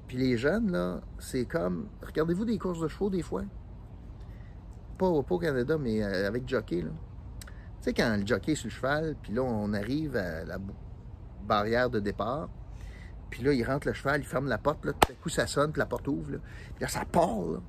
Puis 0.07 0.17
les 0.17 0.37
jeunes, 0.37 0.71
là, 0.71 1.01
c'est 1.19 1.45
comme. 1.45 1.87
Regardez-vous 2.01 2.45
des 2.45 2.57
courses 2.57 2.79
de 2.79 2.87
chevaux 2.87 3.09
des 3.09 3.21
fois? 3.21 3.43
Pas, 4.97 5.23
pas 5.23 5.35
au 5.35 5.39
Canada, 5.39 5.77
mais 5.77 6.03
euh, 6.03 6.27
avec 6.27 6.47
jockey, 6.47 6.81
là. 6.81 6.91
Tu 7.81 7.85
sais, 7.85 7.93
quand 7.93 8.17
le 8.19 8.25
jockey 8.25 8.51
est 8.51 8.55
sur 8.55 8.67
le 8.67 8.71
cheval, 8.71 9.15
puis 9.21 9.33
là, 9.33 9.43
on 9.43 9.71
arrive 9.73 10.17
à 10.17 10.43
la 10.43 10.57
barrière 11.47 11.89
de 11.89 11.99
départ, 11.99 12.49
puis 13.29 13.43
là, 13.43 13.53
il 13.53 13.63
rentre 13.63 13.87
le 13.87 13.93
cheval, 13.93 14.21
il 14.21 14.25
ferme 14.25 14.47
la 14.47 14.57
porte, 14.57 14.85
là, 14.85 14.93
tout 14.93 15.11
à 15.11 15.15
coup, 15.15 15.29
ça 15.29 15.47
sonne, 15.47 15.71
puis 15.71 15.79
la 15.79 15.85
porte 15.85 16.07
ouvre, 16.07 16.31
là. 16.31 16.37
Puis 16.75 16.81
là, 16.81 16.87
ça 16.87 17.05
part, 17.05 17.41
là. 17.41 17.59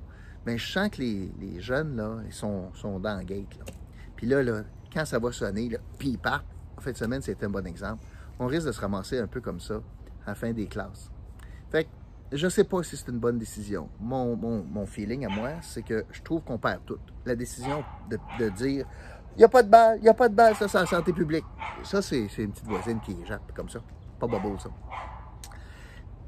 Mais 0.45 0.57
je 0.57 0.71
sens 0.71 0.89
que 0.89 1.01
les, 1.01 1.59
jeunes, 1.59 1.95
là, 1.95 2.17
ils 2.25 2.33
sont, 2.33 2.73
sont 2.73 2.99
dans 2.99 3.17
le 3.17 3.23
gate. 3.23 3.47
Puis 4.15 4.25
là, 4.25 4.63
quand 4.93 5.05
ça 5.05 5.19
va 5.19 5.31
sonner, 5.31 5.69
puis 5.99 6.09
ils 6.09 6.17
partent, 6.17 6.45
en 6.77 6.81
fin 6.81 6.91
de 6.91 6.97
semaine, 6.97 7.21
c'est 7.21 7.43
un 7.43 7.49
bon 7.49 7.65
exemple. 7.67 8.03
On 8.39 8.47
risque 8.47 8.65
de 8.65 8.71
se 8.71 8.81
ramasser 8.81 9.19
un 9.19 9.27
peu 9.27 9.39
comme 9.39 9.59
ça 9.59 9.75
à 10.25 10.29
la 10.29 10.35
fin 10.35 10.51
des 10.51 10.65
classes. 10.65 11.11
Fait 11.69 11.83
que, 11.83 11.89
je 12.31 12.45
ne 12.45 12.49
sais 12.49 12.63
pas 12.63 12.81
si 12.81 12.97
c'est 12.97 13.09
une 13.09 13.19
bonne 13.19 13.37
décision. 13.37 13.89
Mon, 13.99 14.85
feeling 14.87 15.25
à 15.25 15.29
moi, 15.29 15.51
c'est 15.61 15.83
que 15.83 16.05
je 16.11 16.21
trouve 16.21 16.41
qu'on 16.41 16.57
perd 16.57 16.83
tout. 16.85 16.99
La 17.25 17.35
décision 17.35 17.83
de, 18.09 18.49
dire 18.49 18.87
il 19.35 19.39
n'y 19.39 19.43
a 19.43 19.49
pas 19.49 19.63
de 19.63 19.69
balle, 19.69 19.97
il 19.99 20.03
n'y 20.03 20.09
a 20.09 20.13
pas 20.13 20.27
de 20.27 20.35
balle, 20.35 20.55
ça, 20.55 20.67
c'est 20.67 20.79
la 20.79 20.85
santé 20.85 21.13
publique. 21.13 21.45
Ça, 21.83 22.01
c'est 22.01 22.25
une 22.37 22.51
petite 22.51 22.67
voisine 22.67 22.99
qui 22.99 23.15
jappe 23.25 23.53
comme 23.53 23.69
ça. 23.69 23.79
Pas 24.19 24.27
bobo, 24.27 24.57
ça 24.57 24.69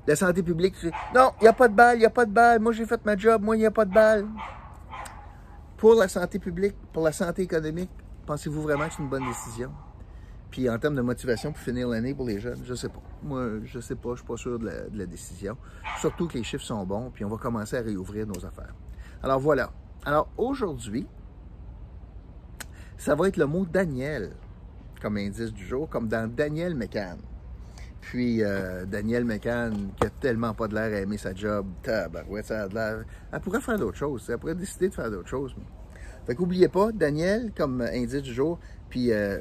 la 0.07 0.15
santé 0.15 0.43
publique, 0.43 0.75
non, 1.15 1.31
il 1.39 1.43
n'y 1.43 1.47
a 1.47 1.53
pas 1.53 1.67
de 1.67 1.75
balle, 1.75 1.97
il 1.97 1.99
n'y 1.99 2.05
a 2.05 2.09
pas 2.09 2.25
de 2.25 2.31
balle, 2.31 2.59
moi 2.59 2.73
j'ai 2.73 2.85
fait 2.85 3.03
ma 3.05 3.15
job, 3.15 3.41
moi 3.41 3.55
il 3.55 3.59
n'y 3.59 3.65
a 3.65 3.71
pas 3.71 3.85
de 3.85 3.93
balle. 3.93 4.25
Pour 5.77 5.95
la 5.95 6.07
santé 6.07 6.39
publique, 6.39 6.75
pour 6.91 7.03
la 7.03 7.11
santé 7.11 7.43
économique, 7.43 7.89
pensez-vous 8.25 8.61
vraiment 8.61 8.87
que 8.87 8.93
c'est 8.93 9.03
une 9.03 9.09
bonne 9.09 9.25
décision? 9.25 9.71
Puis 10.49 10.69
en 10.69 10.77
termes 10.77 10.95
de 10.95 11.01
motivation 11.01 11.51
pour 11.51 11.61
finir 11.61 11.87
l'année 11.87 12.13
pour 12.13 12.25
les 12.25 12.39
jeunes, 12.39 12.61
je 12.63 12.73
sais 12.73 12.89
pas. 12.89 13.01
Moi, 13.23 13.61
je 13.63 13.79
sais 13.79 13.95
pas, 13.95 14.11
je 14.11 14.17
suis 14.17 14.27
pas 14.27 14.37
sûr 14.37 14.59
de 14.59 14.65
la, 14.65 14.89
de 14.89 14.97
la 14.97 15.05
décision. 15.05 15.57
Surtout 15.99 16.27
que 16.27 16.37
les 16.37 16.43
chiffres 16.43 16.63
sont 16.63 16.85
bons, 16.85 17.09
puis 17.11 17.25
on 17.25 17.29
va 17.29 17.37
commencer 17.37 17.77
à 17.77 17.81
réouvrir 17.81 18.27
nos 18.27 18.45
affaires. 18.45 18.73
Alors 19.23 19.39
voilà. 19.39 19.71
Alors 20.05 20.29
aujourd'hui, 20.37 21.07
ça 22.97 23.15
va 23.15 23.27
être 23.27 23.37
le 23.37 23.45
mot 23.45 23.65
Daniel 23.65 24.33
comme 25.01 25.17
indice 25.17 25.51
du 25.51 25.65
jour, 25.65 25.89
comme 25.89 26.07
dans 26.07 26.33
Daniel 26.33 26.75
McCann. 26.75 27.17
Puis 28.03 28.43
euh, 28.43 28.85
Daniel 28.85 29.23
McCann, 29.23 29.73
qui 29.97 30.05
a 30.05 30.09
tellement 30.09 30.53
pas 30.53 30.67
de 30.67 30.75
l'air 30.75 30.93
à 30.93 31.01
aimer 31.01 31.17
sa 31.17 31.33
job, 31.33 31.65
ça 31.83 32.03
a. 32.03 32.09
Elle 32.09 33.39
pourrait 33.39 33.61
faire 33.61 33.79
d'autres 33.79 33.97
choses. 33.97 34.29
Elle 34.29 34.37
pourrait 34.37 34.55
décider 34.55 34.89
de 34.89 34.93
faire 34.93 35.09
d'autres 35.09 35.29
choses. 35.29 35.55
Fait 36.25 36.35
qu'oubliez 36.35 36.67
pas, 36.67 36.91
Daniel, 36.91 37.53
comme 37.55 37.79
indice 37.81 38.21
du 38.21 38.33
jour, 38.33 38.59
puis 38.89 39.13
euh, 39.13 39.39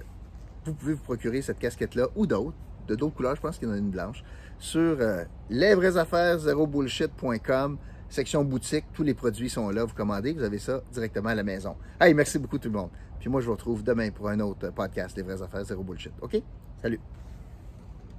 vous 0.64 0.74
pouvez 0.74 0.94
vous 0.94 1.02
procurer 1.02 1.42
cette 1.42 1.58
casquette-là 1.58 2.06
ou 2.14 2.24
d'autres, 2.26 2.56
de 2.86 2.94
d'autres 2.94 3.16
couleurs, 3.16 3.34
je 3.34 3.40
pense 3.40 3.58
qu'il 3.58 3.66
y 3.68 3.70
en 3.70 3.74
a 3.74 3.78
une 3.78 3.90
blanche, 3.90 4.22
sur 4.58 4.96
euh, 5.00 5.24
lesvraiesaffaires0bullshit.com, 5.50 7.78
section 8.08 8.44
boutique, 8.44 8.84
tous 8.92 9.02
les 9.02 9.14
produits 9.14 9.50
sont 9.50 9.70
là, 9.70 9.84
vous 9.84 9.94
commandez, 9.94 10.32
vous 10.32 10.42
avez 10.42 10.58
ça 10.58 10.82
directement 10.92 11.30
à 11.30 11.34
la 11.34 11.44
maison. 11.44 11.76
Hey, 12.00 12.14
merci 12.14 12.38
beaucoup 12.38 12.58
tout 12.58 12.68
le 12.68 12.78
monde. 12.78 12.90
Puis 13.18 13.28
moi, 13.28 13.40
je 13.40 13.46
vous 13.46 13.52
retrouve 13.52 13.82
demain 13.82 14.10
pour 14.10 14.28
un 14.28 14.38
autre 14.40 14.70
podcast, 14.70 15.16
Les 15.16 15.22
vraies 15.22 15.42
affaires, 15.42 15.64
zéro 15.64 15.82
bullshit. 15.82 16.12
OK? 16.20 16.40
Salut! 16.80 17.00